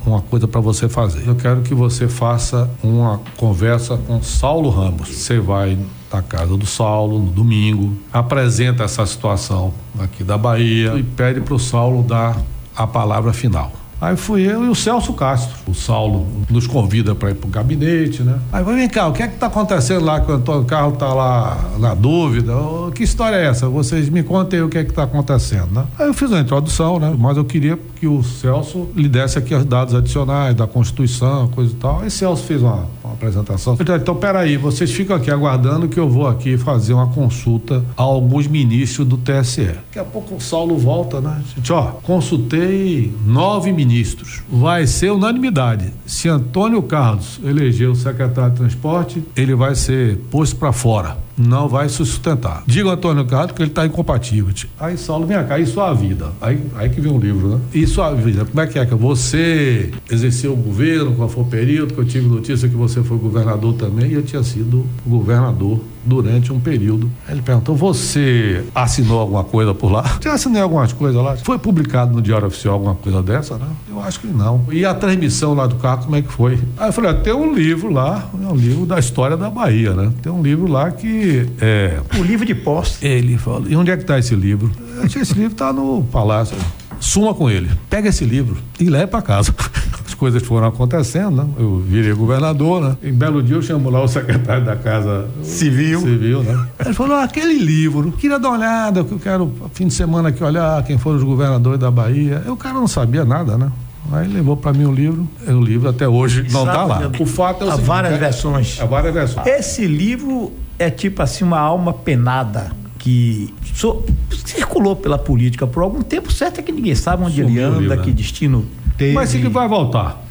[0.04, 1.28] uma coisa para você fazer.
[1.28, 5.10] Eu quero que você faça uma conversa com Saulo Ramos.
[5.10, 5.78] Você vai
[6.12, 11.54] na casa do Saulo no domingo, apresenta essa situação aqui da Bahia e pede para
[11.54, 12.36] o Saulo dar
[12.76, 13.83] a palavra final.
[14.04, 15.56] Aí fui eu e o Celso Castro.
[15.66, 18.38] O Saulo nos convida para ir para o gabinete, né?
[18.52, 21.14] Aí vem cá, o que é que está acontecendo lá que o Antônio Carlos está
[21.14, 22.54] lá na dúvida?
[22.54, 23.70] Oh, que história é essa?
[23.70, 25.86] Vocês me contem o que é que está acontecendo, né?
[25.98, 27.16] Aí eu fiz uma introdução, né?
[27.18, 31.72] Mas eu queria que o Celso lhe desse aqui os dados adicionais da Constituição, coisa
[31.72, 32.02] e tal.
[32.02, 33.76] Aí o Celso fez uma, uma apresentação.
[33.76, 38.02] Disse, então, peraí, vocês ficam aqui aguardando que eu vou aqui fazer uma consulta a
[38.02, 39.64] alguns ministros do TSE.
[39.64, 41.42] Daqui a pouco o Saulo volta, né?
[41.56, 44.42] Gente, ó, consultei nove ministros ministros.
[44.50, 45.94] Vai ser unanimidade.
[46.06, 51.68] Se Antônio Carlos eleger o secretário de transporte, ele vai ser posto para fora não
[51.68, 52.64] vai se sustentar.
[52.68, 54.54] Diga ao Antônio Carlos que ele está incompatível.
[54.80, 56.32] Aí Saulo, vem cá, e sua vida?
[56.40, 57.60] Aí, aí que vem um livro, né?
[57.74, 58.46] E sua vida?
[58.46, 62.06] Como é que é que você exerceu o governo, qual foi o período, que eu
[62.06, 67.12] tive notícia que você foi governador também, e eu tinha sido governador durante um período.
[67.28, 70.04] Ele perguntou: você assinou alguma coisa por lá?
[70.22, 71.36] Já assinei algumas coisas lá.
[71.38, 73.68] Foi publicado no Diário Oficial alguma coisa dessa, né?
[73.90, 74.66] Eu acho que não.
[74.72, 76.60] E a transmissão lá do carro, como é que foi?
[76.78, 79.94] Aí eu falei: ah, tem um livro lá, é um livro da história da Bahia,
[79.94, 80.12] né?
[80.22, 83.06] Tem um livro lá que é, o livro de posse.
[83.06, 84.72] Ele falou, e onde é que está esse livro?
[85.04, 86.56] Esse livro está no palácio.
[87.00, 89.54] Suma com ele, pega esse livro e leva para casa.
[90.14, 91.50] As coisas foram acontecendo, né?
[91.58, 92.98] Eu virei governador, né?
[93.02, 96.00] Em belo dia eu chamo lá o secretário da Casa Civil.
[96.02, 96.68] Civil, né?
[96.86, 100.30] Ele falou: ah, aquele livro, queria dar uma olhada, que eu quero fim de semana
[100.30, 102.44] aqui olhar quem foram os governadores da Bahia.
[102.46, 103.72] E o cara não sabia nada, né?
[104.12, 107.12] Aí levou para mim o livro, o livro até hoje não está lá.
[107.20, 108.80] O fato é o Há seguinte, várias é, versões.
[108.80, 109.48] Há várias versões.
[109.48, 114.04] Esse livro é tipo assim uma alma penada que so,
[114.46, 117.80] circulou pela política por algum tempo, certo é que ninguém sabe onde Sumiu ele anda,
[117.80, 118.16] livro, que né?
[118.16, 118.66] destino
[118.98, 119.14] teve.
[119.14, 120.22] Mas ele vai voltar.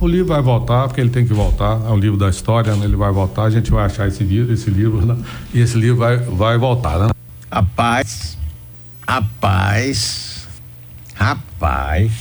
[0.00, 2.84] O livro vai voltar, porque ele tem que voltar, é o livro da história, né?
[2.84, 5.16] ele vai voltar, a gente vai achar esse livro, esse livro, né?
[5.54, 7.10] e esse livro vai, vai voltar, né?
[7.48, 8.36] Rapaz,
[9.06, 10.48] rapaz,
[11.14, 12.12] rapaz,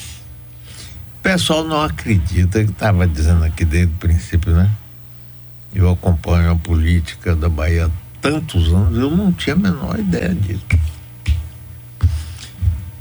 [1.17, 4.69] o pessoal não acredita que estava dizendo aqui desde o princípio, né?
[5.73, 7.89] Eu acompanho a política da Bahia há
[8.21, 10.65] tantos anos, eu não tinha a menor ideia disso.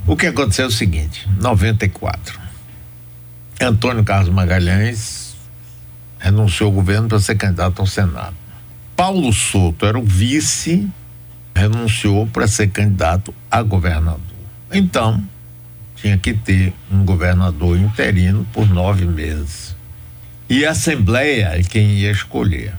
[0.07, 2.40] O que aconteceu é o seguinte: 94.
[3.63, 5.35] Antônio Carlos Magalhães
[6.19, 8.35] renunciou ao governo para ser candidato ao Senado.
[8.95, 10.87] Paulo Souto era o vice,
[11.55, 14.21] renunciou para ser candidato a governador.
[14.71, 15.23] Então,
[15.95, 19.75] tinha que ter um governador interino por nove meses
[20.51, 22.73] e a Assembleia é quem ia escolher.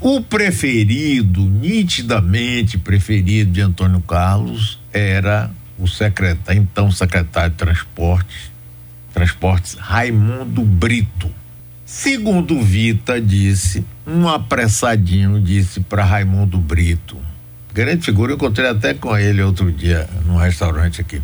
[0.00, 8.50] O preferido, nitidamente preferido de Antônio Carlos, era o secretário, então secretário de Transportes,
[9.14, 11.30] Transportes Raimundo Brito.
[11.86, 17.16] Segundo Vita disse, um apressadinho disse para Raimundo Brito,
[17.72, 21.22] grande figura, eu encontrei até com ele outro dia num restaurante aqui.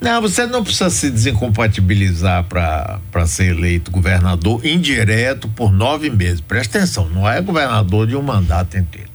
[0.00, 6.40] Não, você não precisa se desincompatibilizar para ser eleito governador indireto por nove meses.
[6.40, 9.08] Presta atenção, não é governador de um mandato inteiro.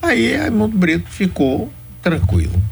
[0.00, 2.62] Aí Raimundo Brito ficou tranquilo.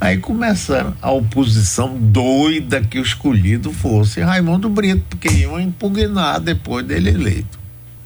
[0.00, 6.40] Aí Aí começa a oposição doida que o escolhido fosse Raimundo Brito, porque iam impugnar
[6.40, 7.58] depois dele eleito.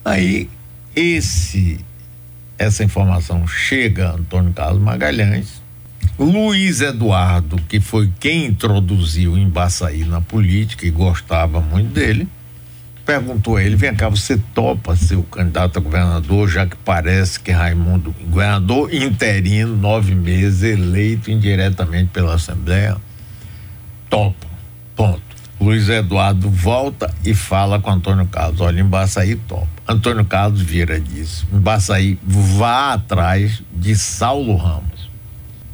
[0.05, 0.49] Aí
[0.97, 1.79] esse
[2.59, 5.63] essa informação chega a Antônio Carlos Magalhães.
[6.19, 12.29] Luiz Eduardo, que foi quem introduziu o Embaçaí na política e gostava muito dele,
[13.05, 17.39] perguntou a ele: vem cá, você topa ser o candidato a governador, já que parece
[17.39, 22.97] que Raimundo, governador interino, nove meses, eleito indiretamente pela Assembleia?
[24.09, 24.47] Topo.
[24.95, 25.23] Ponto.
[25.61, 29.69] Luiz Eduardo volta e fala com Antônio Carlos: olha, Embaçaí topa.
[29.87, 31.47] Antônio Carlos vira disso.
[31.53, 35.11] Embaçaí vá atrás de Saulo Ramos.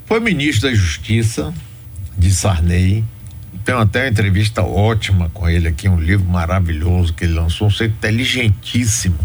[0.07, 1.53] Foi ministro da Justiça
[2.17, 3.05] de Sarney
[3.69, 7.71] tenho até uma entrevista ótima com ele aqui, um livro maravilhoso que ele lançou, um
[7.71, 9.19] ser inteligentíssimo.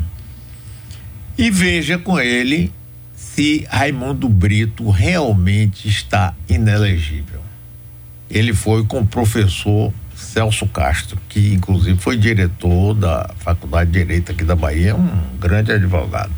[1.38, 2.70] E veja com ele
[3.16, 7.40] se Raimundo Brito realmente está inelegível.
[8.30, 14.34] Ele foi com o professor Celso Castro, que inclusive foi diretor da Faculdade de Direito
[14.34, 16.34] aqui da Bahia, um grande advogado.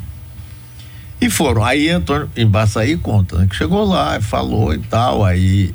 [1.20, 1.64] E foram.
[1.64, 5.74] Aí Antônio Embaçaí conta, né, que chegou lá, falou e tal, aí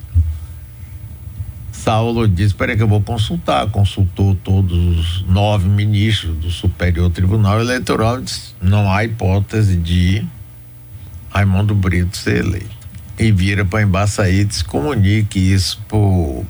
[1.84, 3.67] Saulo disse: Espera que eu vou consultar.
[3.70, 10.26] Consultou todos os nove ministros do Superior Tribunal Eleitoral e disse: Não há hipótese de
[11.32, 12.82] Raimundo Brito ser eleito.
[13.17, 15.82] E vira para Embaçaí e disse: Comunique isso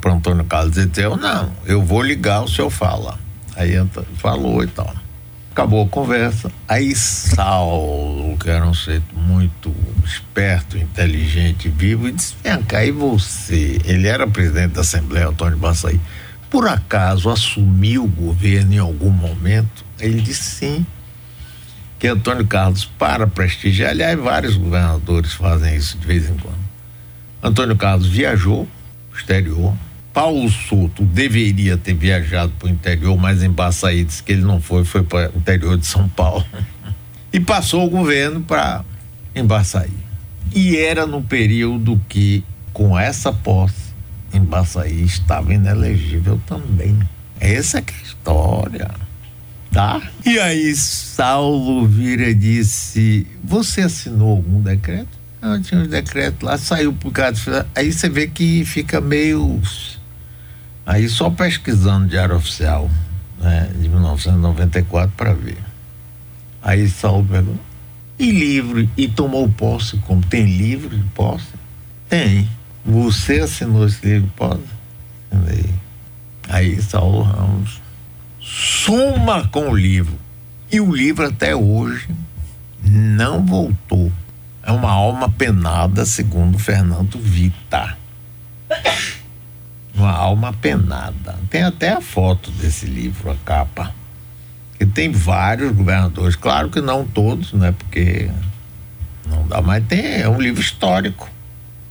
[0.01, 3.17] para Antônio Carlos e disse: Não, eu vou ligar, o senhor fala.
[3.55, 3.73] Aí
[4.15, 4.93] falou e tal.
[5.51, 6.49] Acabou a conversa.
[6.65, 9.73] Aí Saulo, que era um ser muito
[10.05, 13.79] esperto, inteligente, vivo, e disse: Vem cá, e você?
[13.83, 15.99] Ele era presidente da Assembleia, Antônio Bassaí.
[16.49, 19.85] Por acaso assumiu o governo em algum momento?
[19.99, 20.85] Ele disse sim.
[21.99, 26.59] Que Antônio Carlos, para prestigiar, aliás, vários governadores fazem isso de vez em quando.
[27.43, 28.67] Antônio Carlos viajou
[29.13, 29.75] exterior,
[30.13, 34.61] Paulo Souto deveria ter viajado para o interior, mas em Baçaí disse que ele não
[34.61, 36.45] foi, foi para o interior de São Paulo.
[37.31, 38.83] e passou o governo para
[39.33, 39.91] Embaçaí.
[40.53, 42.43] E era no período que,
[42.73, 43.93] com essa posse,
[44.33, 46.99] Embaçaí estava inelegível também.
[47.39, 48.91] Essa é é a história.
[49.71, 50.01] Tá?
[50.25, 55.21] E aí Saulo vira e disse: Você assinou algum decreto?
[55.41, 57.65] Não, tinha um decreto lá, saiu por causa.
[57.73, 59.61] Aí você vê que fica meio
[60.91, 62.91] Aí só pesquisando Diário Oficial,
[63.39, 65.57] né, de 1994 para ver.
[66.61, 67.63] Aí Saulo perguntou,
[68.19, 68.89] e livro?
[68.97, 70.21] E tomou posse como?
[70.21, 71.47] Tem livro de posse?
[72.09, 72.49] Tem.
[72.85, 75.69] Você assinou esse livro de posse?
[76.49, 77.81] Aí Saulo Ramos
[78.41, 80.19] suma com o livro.
[80.69, 82.09] E o livro até hoje
[82.83, 84.11] não voltou.
[84.61, 87.95] É uma alma penada, segundo Fernando Vita
[90.01, 91.37] uma alma penada.
[91.49, 93.93] Tem até a foto desse livro, a capa.
[94.77, 97.71] Que tem vários governadores, claro que não todos, né?
[97.71, 98.31] Porque
[99.27, 101.29] não dá, mas tem, é um livro histórico.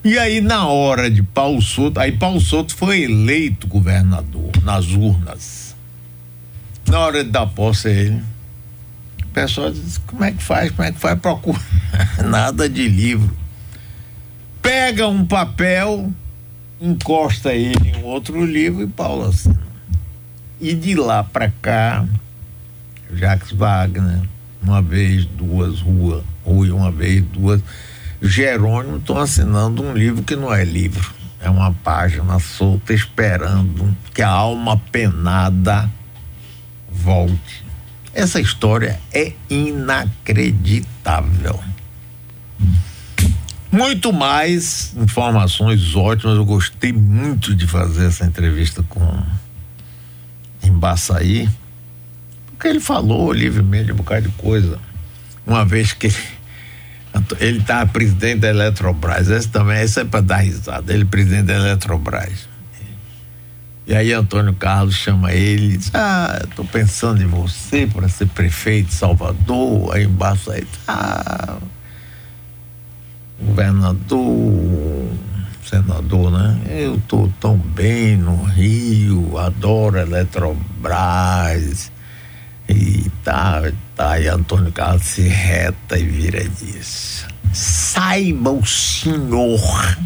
[0.02, 5.76] E aí, na hora de Paulo Souto, aí Paulo Souto foi eleito governador nas urnas.
[6.88, 8.22] Na hora de dar posse ele,
[9.22, 10.70] o pessoal diz: como é que faz?
[10.70, 11.20] Como é que faz?
[11.20, 11.60] Procura.
[12.24, 13.36] Nada de livro.
[14.62, 16.10] Pega um papel,
[16.80, 19.60] encosta ele em outro livro e Paulo assina.
[20.60, 22.04] E de lá para cá,
[23.12, 24.22] Jacques Wagner,
[24.62, 27.60] uma vez, duas, Rua, Rui, uma vez, duas.
[28.22, 34.20] Jerônimo estão assinando um livro que não é livro, é uma página solta esperando que
[34.20, 35.90] a alma penada
[36.90, 37.64] volte.
[38.12, 41.60] Essa história é inacreditável.
[43.72, 46.36] Muito mais informações ótimas.
[46.36, 49.22] Eu gostei muito de fazer essa entrevista com
[50.62, 51.48] Embaçaí,
[52.50, 54.78] porque ele falou livremente um bocado de coisa.
[55.46, 56.12] Uma vez que
[57.38, 61.54] ele tá presidente da Eletrobras, esse também, esse é para dar risada, ele presidente da
[61.54, 62.48] Eletrobras.
[63.86, 68.26] E aí Antônio Carlos chama ele e diz, ah, estou pensando em você para ser
[68.28, 71.56] prefeito de Salvador, aí embaixo aí, ah,
[73.60, 75.12] governador,
[75.68, 76.58] senador, né?
[76.66, 81.92] Eu tô tão bem no Rio, adoro Eletrobras
[82.66, 84.18] e tá, tá.
[84.18, 89.98] E Antônio Carlos se reta e vira diz: saiba o senhor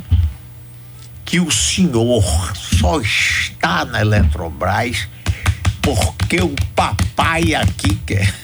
[1.24, 2.24] que o senhor
[2.56, 5.08] só está na Eletrobras
[5.80, 8.34] porque o papai aqui quer.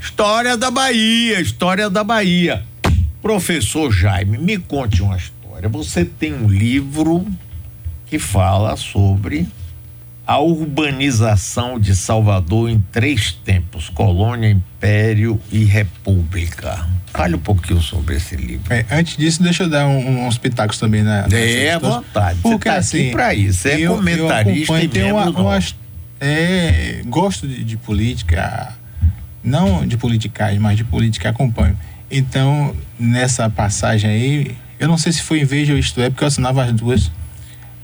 [0.00, 2.64] História da Bahia, história da Bahia.
[3.26, 5.68] Professor Jaime, me conte uma história.
[5.68, 7.26] Você tem um livro
[8.06, 9.48] que fala sobre
[10.24, 16.86] a urbanização de Salvador em três tempos: colônia, império e república.
[17.08, 18.72] Fale um pouquinho sobre esse livro.
[18.72, 21.26] É, antes disso, deixa eu dar um, uns pitacos também na.
[21.32, 22.38] É, à vontade.
[22.40, 25.74] Porque Você tá assim, para isso, é eu, comentarista eu e tem uma, umas,
[26.20, 28.72] é, gosto de, de, política,
[29.42, 31.76] não de politicagem, mas de política acompanho.
[32.10, 36.22] Então, nessa passagem aí, eu não sei se foi em Veja ou Isto É, porque
[36.22, 37.10] eu assinava as duas.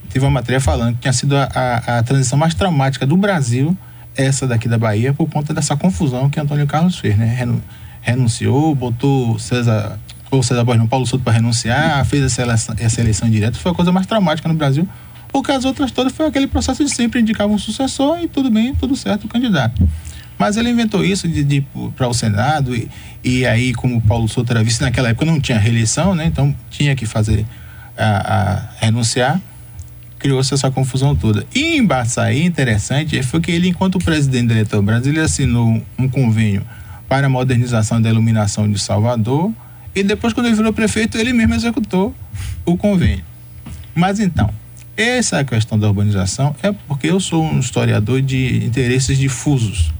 [0.09, 3.75] Teve uma matéria falando que tinha sido a, a, a transição mais traumática do Brasil,
[4.15, 7.47] essa daqui da Bahia, por conta dessa confusão que Antônio Carlos fez, né?
[8.01, 13.01] Renunciou, botou César, ou César Borges, não, Paulo Souto para renunciar, fez essa eleição, essa
[13.01, 13.57] eleição direta.
[13.57, 14.87] Foi a coisa mais traumática no Brasil,
[15.29, 18.75] porque as outras todas foi aquele processo de sempre indicar um sucessor e tudo bem,
[18.75, 19.81] tudo certo o candidato.
[20.37, 21.65] Mas ele inventou isso de, de
[21.95, 22.89] para o Senado e,
[23.23, 26.25] e aí, como Paulo Souto era vice, naquela época não tinha reeleição, né?
[26.25, 27.45] Então tinha que fazer
[27.97, 29.39] a, a renunciar.
[30.19, 31.45] Criou-se essa confusão toda.
[31.53, 36.65] E em Baçaí, interessante, foi que ele, enquanto presidente da Eletrobras, ele assinou um convênio
[37.09, 39.51] para a modernização da iluminação de Salvador
[39.95, 42.15] e depois, quando ele virou prefeito, ele mesmo executou
[42.65, 43.23] o convênio.
[43.93, 44.49] Mas então,
[44.97, 49.93] essa questão da urbanização é porque eu sou um historiador de interesses difusos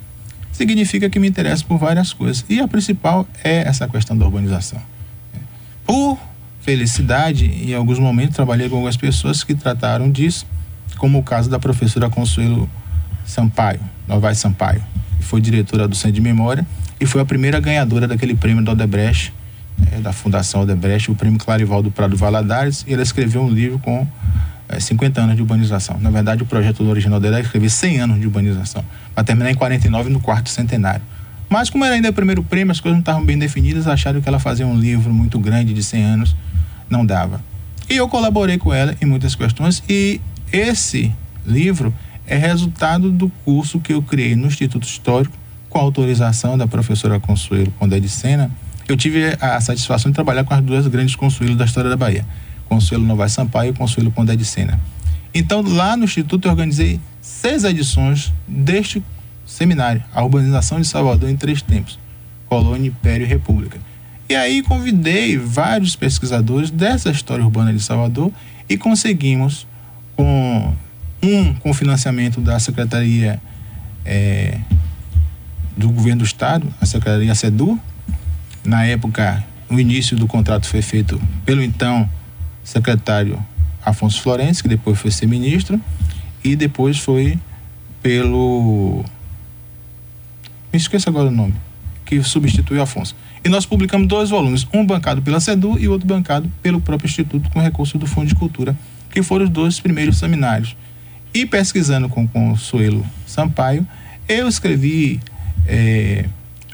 [0.54, 2.46] significa que me interesso por várias coisas.
[2.48, 4.82] E a principal é essa questão da urbanização.
[5.86, 6.18] Por
[6.62, 10.46] felicidade, em alguns momentos trabalhei com algumas pessoas que trataram disso,
[10.98, 12.70] como o caso da professora Consuelo
[13.26, 14.82] Sampaio, Novaes Sampaio,
[15.18, 16.66] que foi diretora do Centro de Memória
[17.00, 19.34] e foi a primeira ganhadora daquele prêmio da Odebrecht,
[19.92, 24.08] é, da Fundação Odebrecht, o prêmio Clarivaldo Prado Valadares, e ela escreveu um livro com
[24.67, 25.97] é, 50 anos de urbanização.
[25.99, 29.56] Na verdade, o projeto original dela é escrever 100 anos de urbanização, para terminar em
[29.56, 31.02] 49 no quarto centenário.
[31.49, 34.28] Mas como era ainda o primeiro prêmio, as coisas não estavam bem definidas, acharam que
[34.28, 36.36] ela fazia um livro muito grande de 100 anos,
[36.89, 37.41] não dava.
[37.89, 40.19] E eu colaborei com ela em muitas questões e
[40.52, 41.13] esse
[41.45, 41.93] livro
[42.26, 45.36] é resultado do curso que eu criei no Instituto Histórico
[45.69, 48.49] com a autorização da professora Consuelo Pondé de Sena.
[48.88, 52.26] Eu tive a satisfação de trabalhar com as duas grandes consuelos da história da Bahia.
[52.74, 54.80] Consuelo Novaes Sampaio e Consuelo Pondé de Sena.
[55.34, 59.04] Então, lá no Instituto, eu organizei seis edições deste
[59.46, 62.00] seminário, A Urbanização de Salvador em Três Tempos,
[62.48, 63.80] Colônia, Império e República.
[64.28, 68.32] E aí convidei vários pesquisadores dessa história urbana de Salvador
[68.68, 69.68] e conseguimos,
[70.16, 70.74] com
[71.22, 73.40] um com financiamento da Secretaria
[74.04, 74.60] é,
[75.78, 77.80] do Governo do Estado, a Secretaria SEDU,
[78.64, 82.10] na época, o início do contrato foi feito pelo então
[82.63, 83.43] secretário
[83.86, 85.80] Afonso Florencio, que depois foi ser ministro,
[86.43, 87.38] e depois foi
[88.02, 89.04] pelo.
[90.71, 91.56] Me esqueço agora o nome,
[92.06, 93.15] que substituiu Afonso.
[93.43, 97.49] E nós publicamos dois volumes, um bancado pela SEDU e outro bancado pelo próprio Instituto
[97.49, 98.76] com recurso do Fundo de Cultura,
[99.12, 100.76] que foram os dois primeiros seminários.
[101.34, 103.86] E pesquisando com Consuelo Sampaio,
[104.30, 105.19] eu escrevi
[105.67, 106.26] é,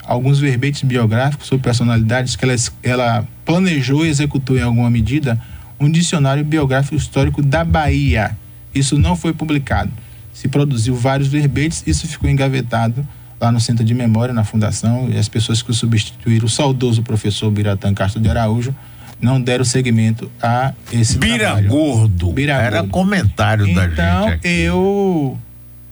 [0.03, 5.41] alguns verbetes biográficos sobre personalidades que ela, ela planejou e executou em alguma medida
[5.79, 8.37] um dicionário biográfico histórico da Bahia.
[8.73, 9.91] Isso não foi publicado.
[10.33, 13.05] Se produziu vários verbetes, isso ficou engavetado
[13.39, 17.01] lá no Centro de Memória, na Fundação, e as pessoas que o substituíram, o saudoso
[17.01, 18.75] professor Biratã Castro de Araújo,
[19.21, 21.69] não deram seguimento a esse Bira trabalho.
[21.69, 22.31] Gordo.
[22.31, 22.91] Bira Era Gordo.
[22.91, 24.39] comentário então, da gente.
[24.39, 25.37] Então, eu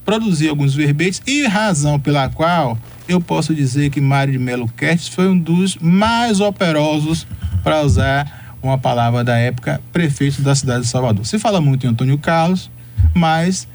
[0.05, 5.09] produzi alguns verbetes e razão pela qual eu posso dizer que Mário de Melo Kertz
[5.09, 7.27] foi um dos mais operosos
[7.63, 11.25] para usar uma palavra da época, prefeito da cidade de Salvador.
[11.25, 12.69] Se fala muito em Antônio Carlos,
[13.13, 13.67] mas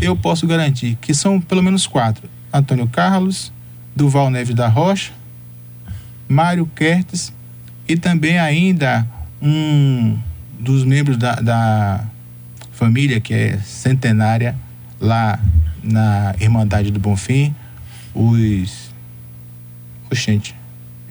[0.00, 3.52] eu posso garantir que são pelo menos quatro: Antônio Carlos,
[3.94, 5.12] Duval Neves da Rocha,
[6.28, 7.32] Mário Kertes
[7.88, 9.06] e também ainda
[9.40, 10.18] um
[10.58, 12.04] dos membros da, da
[12.72, 14.56] família que é centenária
[15.00, 15.38] lá
[15.82, 17.54] na Irmandade do Bonfim,
[18.14, 18.92] os.
[20.10, 20.54] Oxente,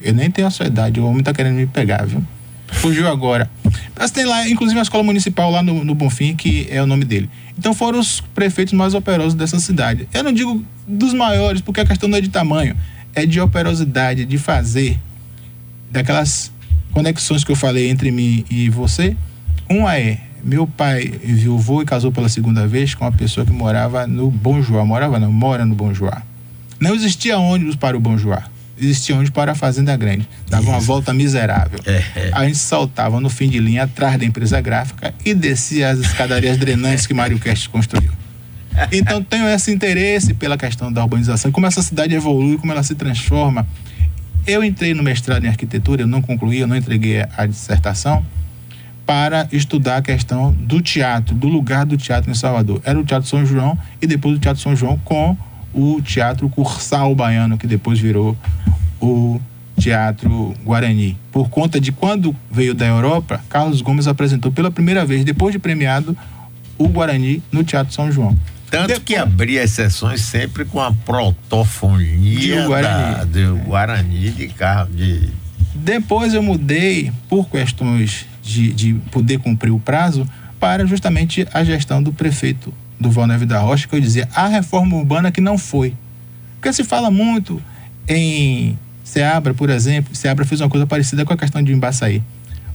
[0.00, 2.24] eu nem tenho a sua idade, o homem tá querendo me pegar, viu?
[2.68, 3.50] Fugiu agora.
[3.96, 7.04] Mas tem lá, inclusive, a escola municipal lá no, no Bonfim, que é o nome
[7.04, 7.28] dele.
[7.58, 10.08] Então foram os prefeitos mais operosos dessa cidade.
[10.12, 12.76] Eu não digo dos maiores, porque a questão não é de tamanho,
[13.14, 14.98] é de operosidade, de fazer
[15.90, 16.50] daquelas
[16.92, 19.16] conexões que eu falei entre mim e você.
[19.68, 24.06] Uma é, meu pai viuvou e casou pela segunda vez com uma pessoa que morava
[24.06, 24.84] no Bom Joá.
[24.84, 26.22] Morava não, mora no Bom Joá.
[26.80, 28.44] Não existia ônibus para o Bom Joá
[28.78, 30.28] existia onde para a Fazenda Grande.
[30.48, 30.72] Dava Isso.
[30.72, 31.78] uma volta miserável.
[31.86, 32.30] É, é.
[32.32, 36.56] A gente saltava no fim de linha atrás da empresa gráfica e descia as escadarias
[36.56, 38.12] drenantes que Mário Cast construiu.
[38.90, 42.94] Então tenho esse interesse pela questão da urbanização, como essa cidade evolui, como ela se
[42.94, 43.66] transforma.
[44.46, 48.24] Eu entrei no mestrado em arquitetura, eu não concluí, eu não entreguei a dissertação,
[49.06, 52.80] para estudar a questão do teatro, do lugar do teatro em Salvador.
[52.84, 55.36] Era o Teatro São João e depois o Teatro São João com
[55.74, 58.36] o Teatro Cursal Baiano, que depois virou
[59.00, 59.40] o
[59.78, 61.18] Teatro Guarani.
[61.32, 65.58] Por conta de quando veio da Europa, Carlos Gomes apresentou pela primeira vez, depois de
[65.58, 66.16] premiado,
[66.78, 68.38] o Guarani no Teatro São João.
[68.70, 74.48] Tanto depois, que abria as sessões sempre com a protofonia Guarani, da, de, Guarani de
[74.48, 75.30] carro de
[75.74, 80.26] depois eu mudei por questões de, de poder cumprir o prazo
[80.60, 84.96] para justamente a gestão do prefeito do Valneve da Rocha, que eu dizia a reforma
[84.96, 85.94] urbana que não foi.
[86.56, 87.62] Porque se fala muito
[88.08, 92.22] em Seabra, por exemplo, Seabra fez uma coisa parecida com a questão de Embaçaí.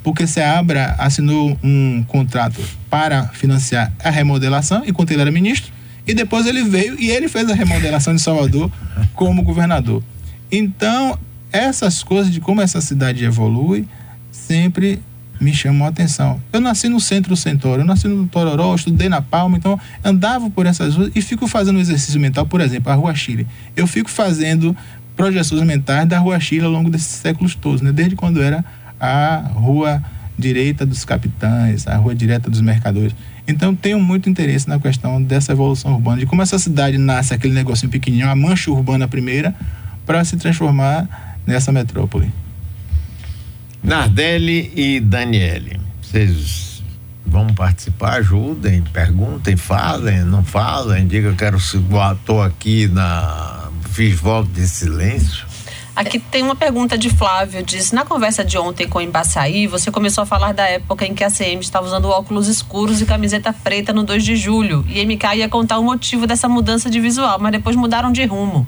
[0.03, 5.74] Porque Seabra assinou um contrato para financiar a remodelação, enquanto ele era ministro,
[6.07, 8.72] e depois ele veio e ele fez a remodelação de Salvador
[9.13, 10.01] como governador.
[10.51, 11.17] Então,
[11.51, 13.88] essas coisas de como essa cidade evolui
[14.32, 15.01] sempre
[15.40, 16.42] me chamam a atenção.
[16.52, 20.50] Eu nasci no centro do Centauro, eu nasci no Tororó, estudei na Palma, então andava
[20.50, 23.48] por essas ruas e fico fazendo exercício mental, por exemplo, a Rua Chile.
[23.76, 24.76] Eu fico fazendo
[25.16, 27.92] projeções mentais da Rua Chile ao longo desses séculos todos, né?
[27.92, 28.64] desde quando era
[29.00, 30.04] a Rua
[30.38, 33.14] Direita dos Capitães, a Rua Direta dos Mercadores.
[33.48, 37.54] Então tenho muito interesse na questão dessa evolução urbana, de como essa cidade nasce aquele
[37.54, 39.54] negocinho pequenininho, a mancha urbana primeira,
[40.06, 42.32] para se transformar nessa metrópole.
[43.84, 46.84] Nardelli e Daniele, vocês
[47.26, 54.68] vão participar, ajudem, perguntem, falem, não falem, diga quero estou aqui na fiz voto de
[54.68, 55.48] silêncio.
[55.96, 59.92] Aqui tem uma pergunta de Flávio, diz, na conversa de ontem com o Embaçaí, você
[59.92, 63.52] começou a falar da época em que a CM estava usando óculos escuros e camiseta
[63.52, 67.38] preta no 2 de julho, e MK ia contar o motivo dessa mudança de visual,
[67.40, 68.66] mas depois mudaram de rumo.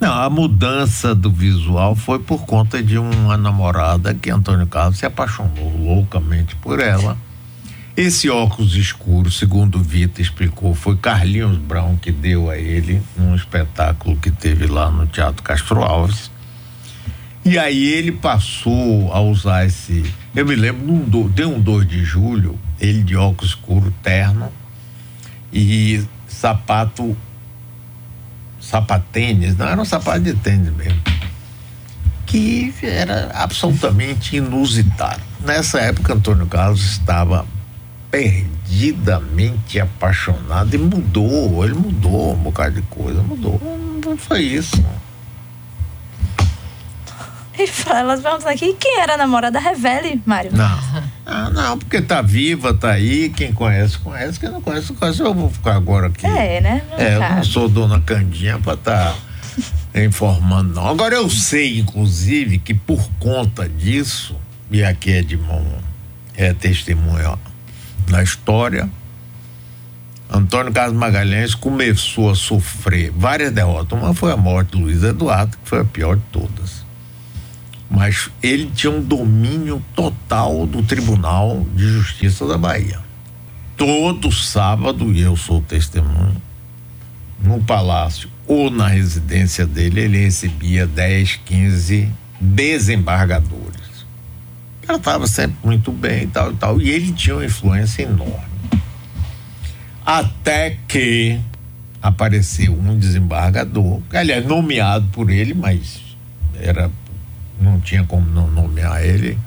[0.00, 5.04] Não, a mudança do visual foi por conta de uma namorada que Antônio Carlos se
[5.04, 7.18] apaixonou loucamente por ela.
[7.94, 13.34] Esse óculos escuro, segundo o Vita explicou, foi Carlinhos Brown que deu a ele num
[13.34, 16.30] espetáculo que teve lá no Teatro Castro Alves.
[17.44, 20.10] E aí ele passou a usar esse.
[20.34, 24.50] Eu me lembro, num, deu um 2 de julho, ele de óculos escuro, terno
[25.52, 27.14] e sapato
[28.70, 31.00] sapatênis, não era um sapato de tênis mesmo,
[32.24, 35.20] que era absolutamente inusitado.
[35.40, 37.44] Nessa época, Antônio Carlos estava
[38.10, 43.60] perdidamente apaixonado e mudou, ele mudou um bocado de coisa, mudou,
[44.04, 44.82] não foi isso.
[47.86, 50.50] Elas perguntam aqui quem era a namorada Revele, Mário.
[50.52, 50.78] Não.
[51.32, 55.20] Ah, não, porque tá viva, tá aí, quem conhece, conhece, quem não conhece, conhece.
[55.20, 56.26] Eu vou ficar agora aqui.
[56.26, 56.82] É, né?
[56.90, 59.14] Não é, eu não sou dona Candinha pra estar
[59.92, 60.88] tá informando, não.
[60.88, 64.34] Agora eu sei, inclusive, que por conta disso,
[64.72, 65.68] e aqui Edmond
[66.36, 67.38] é testemunha
[68.08, 68.90] na história,
[70.28, 73.96] Antônio Carlos Magalhães começou a sofrer várias derrotas.
[73.96, 76.79] Uma foi a morte de Luiz Eduardo, que foi a pior de todas
[77.90, 83.00] mas ele tinha um domínio total do Tribunal de Justiça da Bahia.
[83.76, 86.40] Todo sábado, e eu sou testemunho,
[87.42, 92.08] no palácio ou na residência dele, ele recebia 10, 15
[92.40, 94.04] desembargadores.
[94.82, 98.02] O cara estava sempre muito bem e tal e tal, e ele tinha uma influência
[98.02, 98.50] enorme.
[100.04, 101.40] Até que
[102.02, 106.00] apareceu um desembargador, aliás, nomeado por ele, mas
[106.58, 106.90] era
[107.60, 109.38] não tinha como não nomear ele,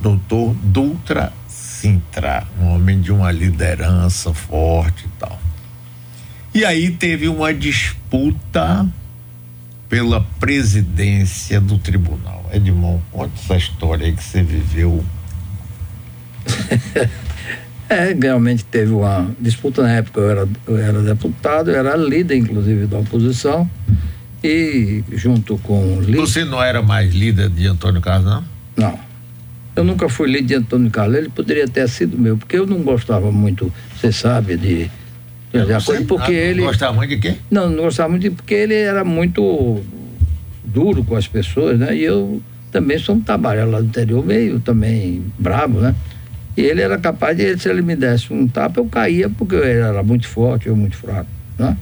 [0.00, 5.38] doutor Dutra Sintra, um homem de uma liderança forte e tal.
[6.54, 8.88] E aí teve uma disputa
[9.88, 12.44] pela presidência do tribunal.
[12.52, 15.04] Edmond, conta essa história aí que você viveu.
[17.88, 22.36] é, realmente teve uma disputa na época, eu era, eu era deputado, eu era líder,
[22.36, 23.70] inclusive, da oposição
[24.46, 26.20] e junto com líder.
[26.20, 28.44] Você não era mais líder de Antônio Carlos, não?
[28.76, 28.98] Não.
[29.74, 31.16] Eu nunca fui líder de Antônio Carlos.
[31.16, 34.90] Ele poderia ter sido meu, porque eu não gostava muito, você sabe, de.
[35.52, 36.62] de coisa, porque não, ele.
[36.62, 37.34] Gostava muito de quê?
[37.50, 38.30] Não, não gostava muito de.
[38.30, 39.82] Porque ele era muito
[40.64, 41.96] duro com as pessoas, né?
[41.96, 42.40] E eu
[42.70, 45.94] também sou um tabarelo lá do interior, meio também bravo, né?
[46.56, 49.64] E ele era capaz de, se ele me desse um tapa, eu caía, porque eu
[49.64, 51.28] era muito forte, eu muito fraco,
[51.58, 51.76] né?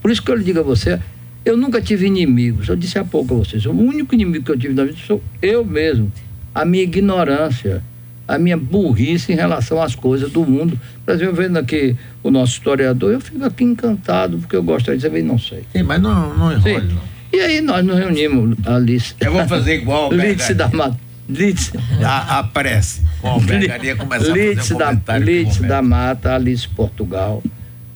[0.00, 0.98] Por isso que eu lhe digo a você,
[1.46, 2.68] eu nunca tive inimigos.
[2.68, 3.64] Eu disse há pouco a vocês.
[3.66, 6.10] O único inimigo que eu tive na vida sou eu mesmo.
[6.52, 7.80] A minha ignorância,
[8.26, 10.78] a minha burrice em relação às coisas do mundo.
[11.04, 14.96] Por exemplo, vendo aqui o nosso historiador, eu fico aqui encantado, porque eu gosto de
[14.96, 15.62] dizer, não sei.
[15.72, 17.16] Sim, mas não, não enrole, não.
[17.32, 19.14] E aí nós nos reunimos, Alice.
[19.20, 20.98] Eu vou fazer igual, Lídice da Mata.
[21.28, 21.72] Litz.
[22.04, 23.02] A, a prece.
[23.20, 27.42] Com a da, Litz da Mata, Alice Portugal,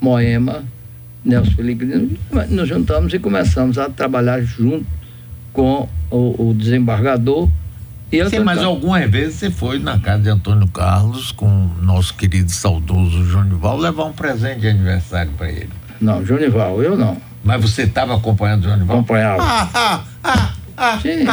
[0.01, 0.64] Moema,
[1.25, 1.85] Nelson Felipe,
[2.49, 4.87] nos juntamos e começamos a trabalhar junto
[5.53, 7.49] com o, o desembargador.
[8.11, 12.14] E Sim, mas algumas vezes você foi na casa de Antônio Carlos com o nosso
[12.14, 15.71] querido saudoso Junival levar um presente de aniversário para ele.
[16.01, 17.16] Não, Junival, eu não.
[17.45, 18.97] Mas você estava acompanhando o Junival?
[18.97, 19.43] Acompanhava.
[19.43, 21.25] Ah, ah, ah, ah, Sim.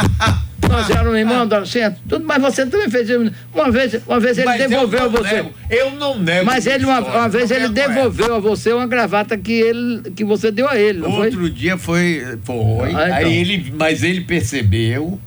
[0.66, 3.08] Nós éramos irmãos do centro, tudo, mas você também fez
[3.54, 5.34] uma vez, uma vez ele devolveu a você.
[5.34, 6.46] Nego, eu não nego.
[6.46, 10.50] Mas ele uma, uma vez ele devolveu a você uma gravata que ele que você
[10.50, 11.50] deu a ele, Outro foi?
[11.50, 12.88] dia foi, foi.
[12.94, 13.16] Ah, então.
[13.16, 15.20] Aí ele, mas ele percebeu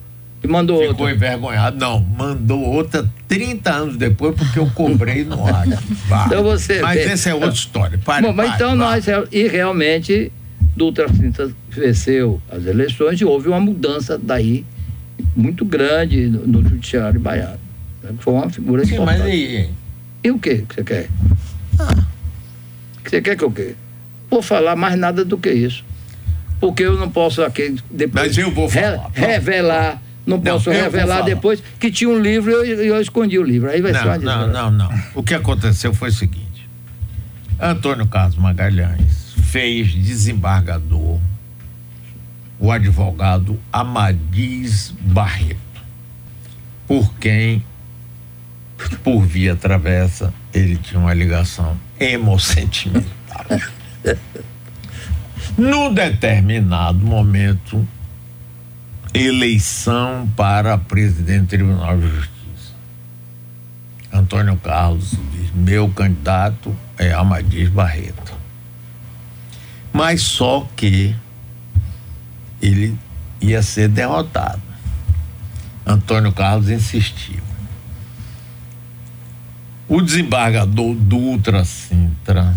[0.44, 1.12] e mandou Ficou outra.
[1.12, 1.78] envergonhado.
[1.78, 5.66] Não, mandou outra 30 anos depois, porque eu cobrei no ar.
[6.26, 8.00] então você, mas essa é outra história.
[8.04, 10.32] Pare, Bom, mas então nós, e realmente,
[10.76, 11.08] Dutra
[11.70, 14.66] venceu as eleições e houve uma mudança daí
[15.36, 17.60] muito grande no, no judiciário baiano.
[18.04, 18.12] Né?
[18.20, 19.20] Foi uma figura Sim, importante.
[19.20, 19.70] Mas aí...
[20.24, 21.10] E o que você quer?
[21.80, 22.04] Ah.
[23.04, 23.76] Você quer que eu quê?
[24.30, 25.84] Vou falar mais nada do que isso.
[26.60, 29.10] Porque eu não posso aqui depois mas eu vou falar.
[29.14, 30.02] Re revelar.
[30.26, 33.70] Não, não posso revelar depois que tinha um livro e eu, eu, escondi o livro.
[33.70, 35.02] Aí vai não, ser uma Não, não, não.
[35.16, 36.70] O que aconteceu foi o seguinte:
[37.60, 41.11] Antônio Carlos Magalhães fez desembargador
[42.62, 45.58] o advogado Amadis Barreto,
[46.88, 47.66] por quem,
[49.04, 53.46] por via travessa, ele tinha uma ligação hemosentimental.
[55.58, 57.86] no determinado momento,
[59.12, 62.76] eleição para presidente do Tribunal de Justiça.
[64.14, 68.40] Antônio Carlos diz: meu candidato é Amadis Barreto.
[69.92, 71.16] Mas só que
[72.62, 72.98] ele
[73.42, 74.62] ia ser derrotado.
[75.86, 77.42] Antônio Carlos insistiu.
[79.88, 82.56] O desembargador Dutra Sintra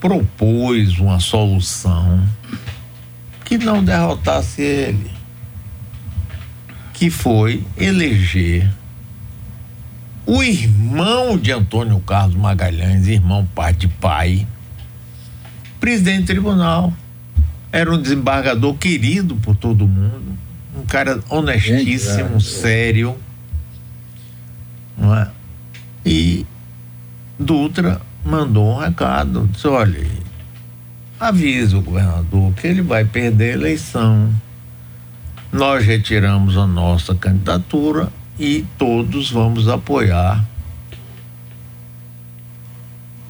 [0.00, 2.26] propôs uma solução
[3.44, 5.10] que não derrotasse ele,
[6.92, 8.70] que foi eleger
[10.26, 14.46] o irmão de Antônio Carlos Magalhães, irmão pai de pai,
[15.80, 16.92] presidente do tribunal
[17.72, 20.36] era um desembargador querido por todo mundo,
[20.76, 23.16] um cara honestíssimo, Gente, sério,
[24.96, 25.30] não é?
[26.04, 26.46] E
[27.38, 30.06] Dutra mandou um recado, disse, olha,
[31.18, 34.32] avisa o governador que ele vai perder a eleição.
[35.52, 38.08] Nós retiramos a nossa candidatura
[38.38, 40.44] e todos vamos apoiar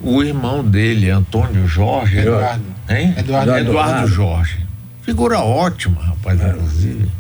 [0.01, 2.19] o irmão dele, Antônio Jorge.
[2.19, 2.65] Eduardo.
[2.89, 3.15] Hein?
[3.17, 4.67] Eduardo, Eduardo, Eduardo Jorge.
[5.03, 6.49] Figura ótima, rapaz, é.
[6.49, 7.11] inclusive.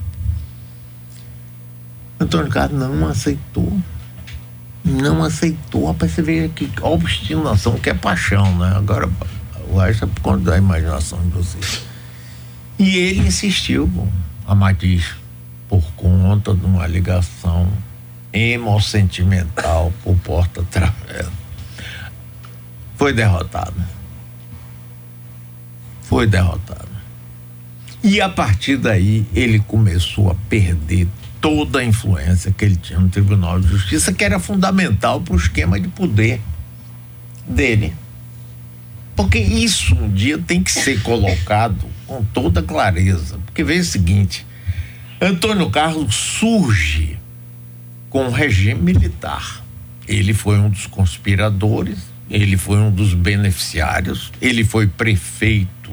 [2.18, 3.78] Antônio Carlos não aceitou.
[4.84, 5.86] Não aceitou.
[5.86, 8.74] Rapaz, você vê que obstinação, que é paixão, né?
[8.76, 9.08] Agora,
[9.68, 11.82] o resto é por conta da imaginação de vocês.
[12.78, 13.90] E ele insistiu
[14.46, 15.14] a Matiz
[15.68, 17.68] por conta de uma ligação
[18.32, 21.39] hemosentimental por porta-travessa
[23.01, 23.82] foi derrotado.
[26.03, 26.90] Foi derrotado.
[28.05, 31.09] E a partir daí ele começou a perder
[31.40, 35.38] toda a influência que ele tinha no Tribunal de Justiça, que era fundamental para o
[35.38, 36.42] esquema de poder
[37.48, 37.94] dele.
[39.16, 43.38] Porque isso um dia tem que ser colocado com toda clareza.
[43.46, 44.46] Porque veja o seguinte:
[45.18, 47.18] Antônio Carlos surge
[48.11, 49.64] com o regime militar.
[50.07, 55.90] Ele foi um dos conspiradores, ele foi um dos beneficiários, ele foi prefeito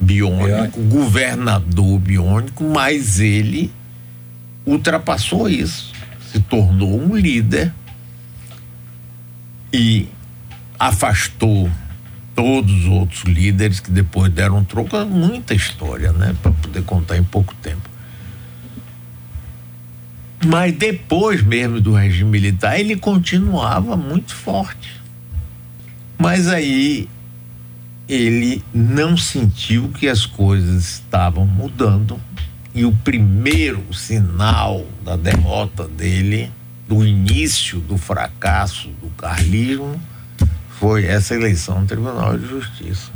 [0.00, 0.84] biônico, é.
[0.88, 3.70] governador biônico, mas ele
[4.64, 5.92] ultrapassou isso,
[6.30, 7.72] se tornou um líder
[9.72, 10.08] e
[10.78, 11.70] afastou
[12.34, 17.22] todos os outros líderes que depois deram troco, muita história, né, para poder contar em
[17.22, 17.91] pouco tempo.
[20.46, 25.00] Mas depois mesmo do regime militar, ele continuava muito forte.
[26.18, 27.08] Mas aí
[28.08, 32.20] ele não sentiu que as coisas estavam mudando
[32.74, 36.50] e o primeiro sinal da derrota dele,
[36.88, 40.00] do início do fracasso do carlismo,
[40.78, 43.10] foi essa eleição no Tribunal de Justiça,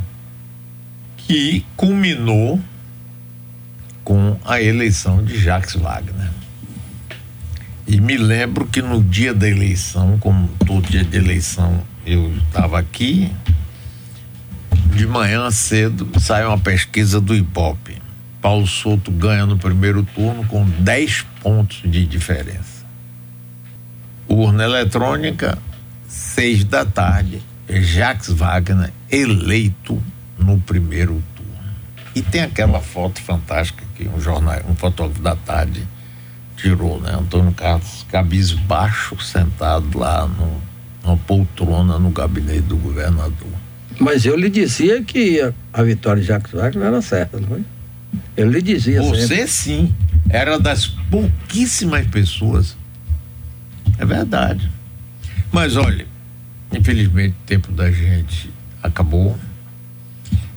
[1.17, 2.61] que culminou
[4.03, 6.29] com a eleição de Jacques Wagner.
[7.87, 12.77] E me lembro que no dia da eleição, como todo dia de eleição eu estava
[12.77, 13.31] aqui,
[14.93, 18.01] de manhã cedo saiu uma pesquisa do Ibope.
[18.41, 22.85] Paulo Souto ganha no primeiro turno com 10 pontos de diferença.
[24.27, 25.57] Urna eletrônica,
[26.09, 30.03] seis da tarde, Jacques Wagner eleito
[30.37, 31.53] no primeiro turno.
[32.13, 35.87] E tem aquela foto fantástica que um jornal, um fotógrafo da tarde
[36.57, 37.13] tirou, né?
[37.13, 40.61] Antônio Carlos cabisbaixo sentado lá no,
[41.03, 43.51] numa poltrona no gabinete do governador.
[43.99, 47.63] Mas eu lhe dizia que a, a vitória de Jacques Wagner era certa, não foi?
[48.35, 49.47] Eu lhe dizia Você sempre.
[49.47, 49.95] sim,
[50.29, 52.75] era das pouquíssimas pessoas.
[53.97, 54.69] É verdade.
[55.51, 56.05] Mas olha,
[56.71, 58.49] infelizmente o tempo da gente
[58.81, 59.37] acabou.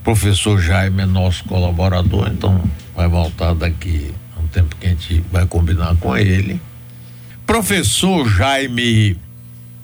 [0.03, 2.63] Professor Jaime é nosso colaborador, então
[2.97, 4.13] vai voltar daqui
[4.51, 6.61] tempo que a gente vai combinar com ele.
[7.47, 9.17] Professor Jaime,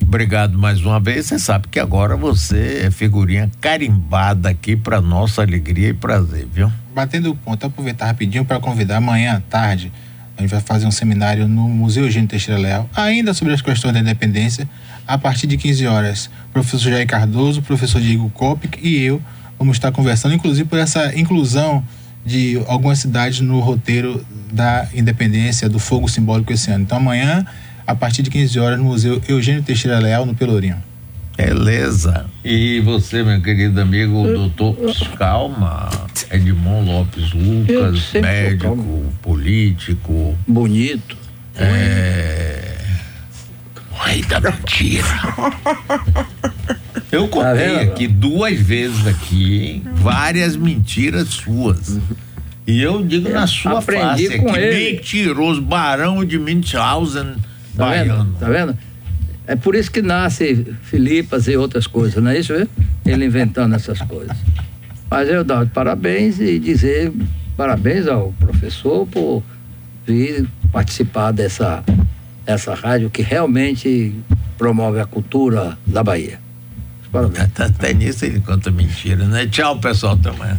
[0.01, 1.25] obrigado mais uma vez.
[1.25, 6.71] Você sabe que agora você é figurinha carimbada aqui para nossa alegria e prazer, viu?
[6.93, 9.91] Batendo o ponto, aproveitar rapidinho para convidar amanhã à tarde.
[10.37, 13.93] A gente vai fazer um seminário no Museu Eugênio Teixeira Leal, ainda sobre as questões
[13.93, 14.69] da independência,
[15.07, 16.29] a partir de 15 horas.
[16.53, 19.21] Professor Jair Cardoso, professor Diego Kopic e eu
[19.57, 21.83] vamos estar conversando, inclusive por essa inclusão
[22.27, 26.83] de algumas cidades no roteiro da independência, do fogo simbólico esse ano.
[26.83, 27.45] Então amanhã,
[27.85, 30.75] a partir de 15 horas, no Museu Eugênio Teixeira Leal, no Pelourinho.
[31.37, 32.25] Beleza.
[32.43, 34.75] E você, meu querido amigo, doutor,
[35.17, 35.89] calma,
[36.31, 40.35] Edmond Lopes Lucas, médico, político.
[40.47, 41.15] Bonito.
[41.55, 42.76] É.
[43.99, 45.07] Rei da mentira.
[47.11, 51.99] Eu contei Tá aqui duas vezes aqui várias mentiras suas.
[52.65, 54.91] E eu digo na sua face aqui, ele.
[54.97, 57.35] mentiroso, barão de Münchhausen,
[57.75, 58.23] Tá baiano.
[58.25, 58.39] vendo?
[58.39, 58.77] Tá vendo?
[59.47, 62.53] É por isso que nasce Filipas e outras coisas, não é isso?
[62.53, 62.67] viu?
[63.05, 64.35] Ele inventando essas coisas.
[65.09, 67.13] Mas eu dar parabéns e dizer
[67.55, 69.41] parabéns ao professor por
[70.05, 71.81] vir participar dessa
[72.47, 74.15] essa rádio que realmente
[74.57, 76.39] promove a cultura da Bahia.
[77.11, 77.49] Parabéns.
[77.59, 79.45] Até nisso ele conta mentira, né?
[79.45, 80.57] Tchau, pessoal, até amanhã.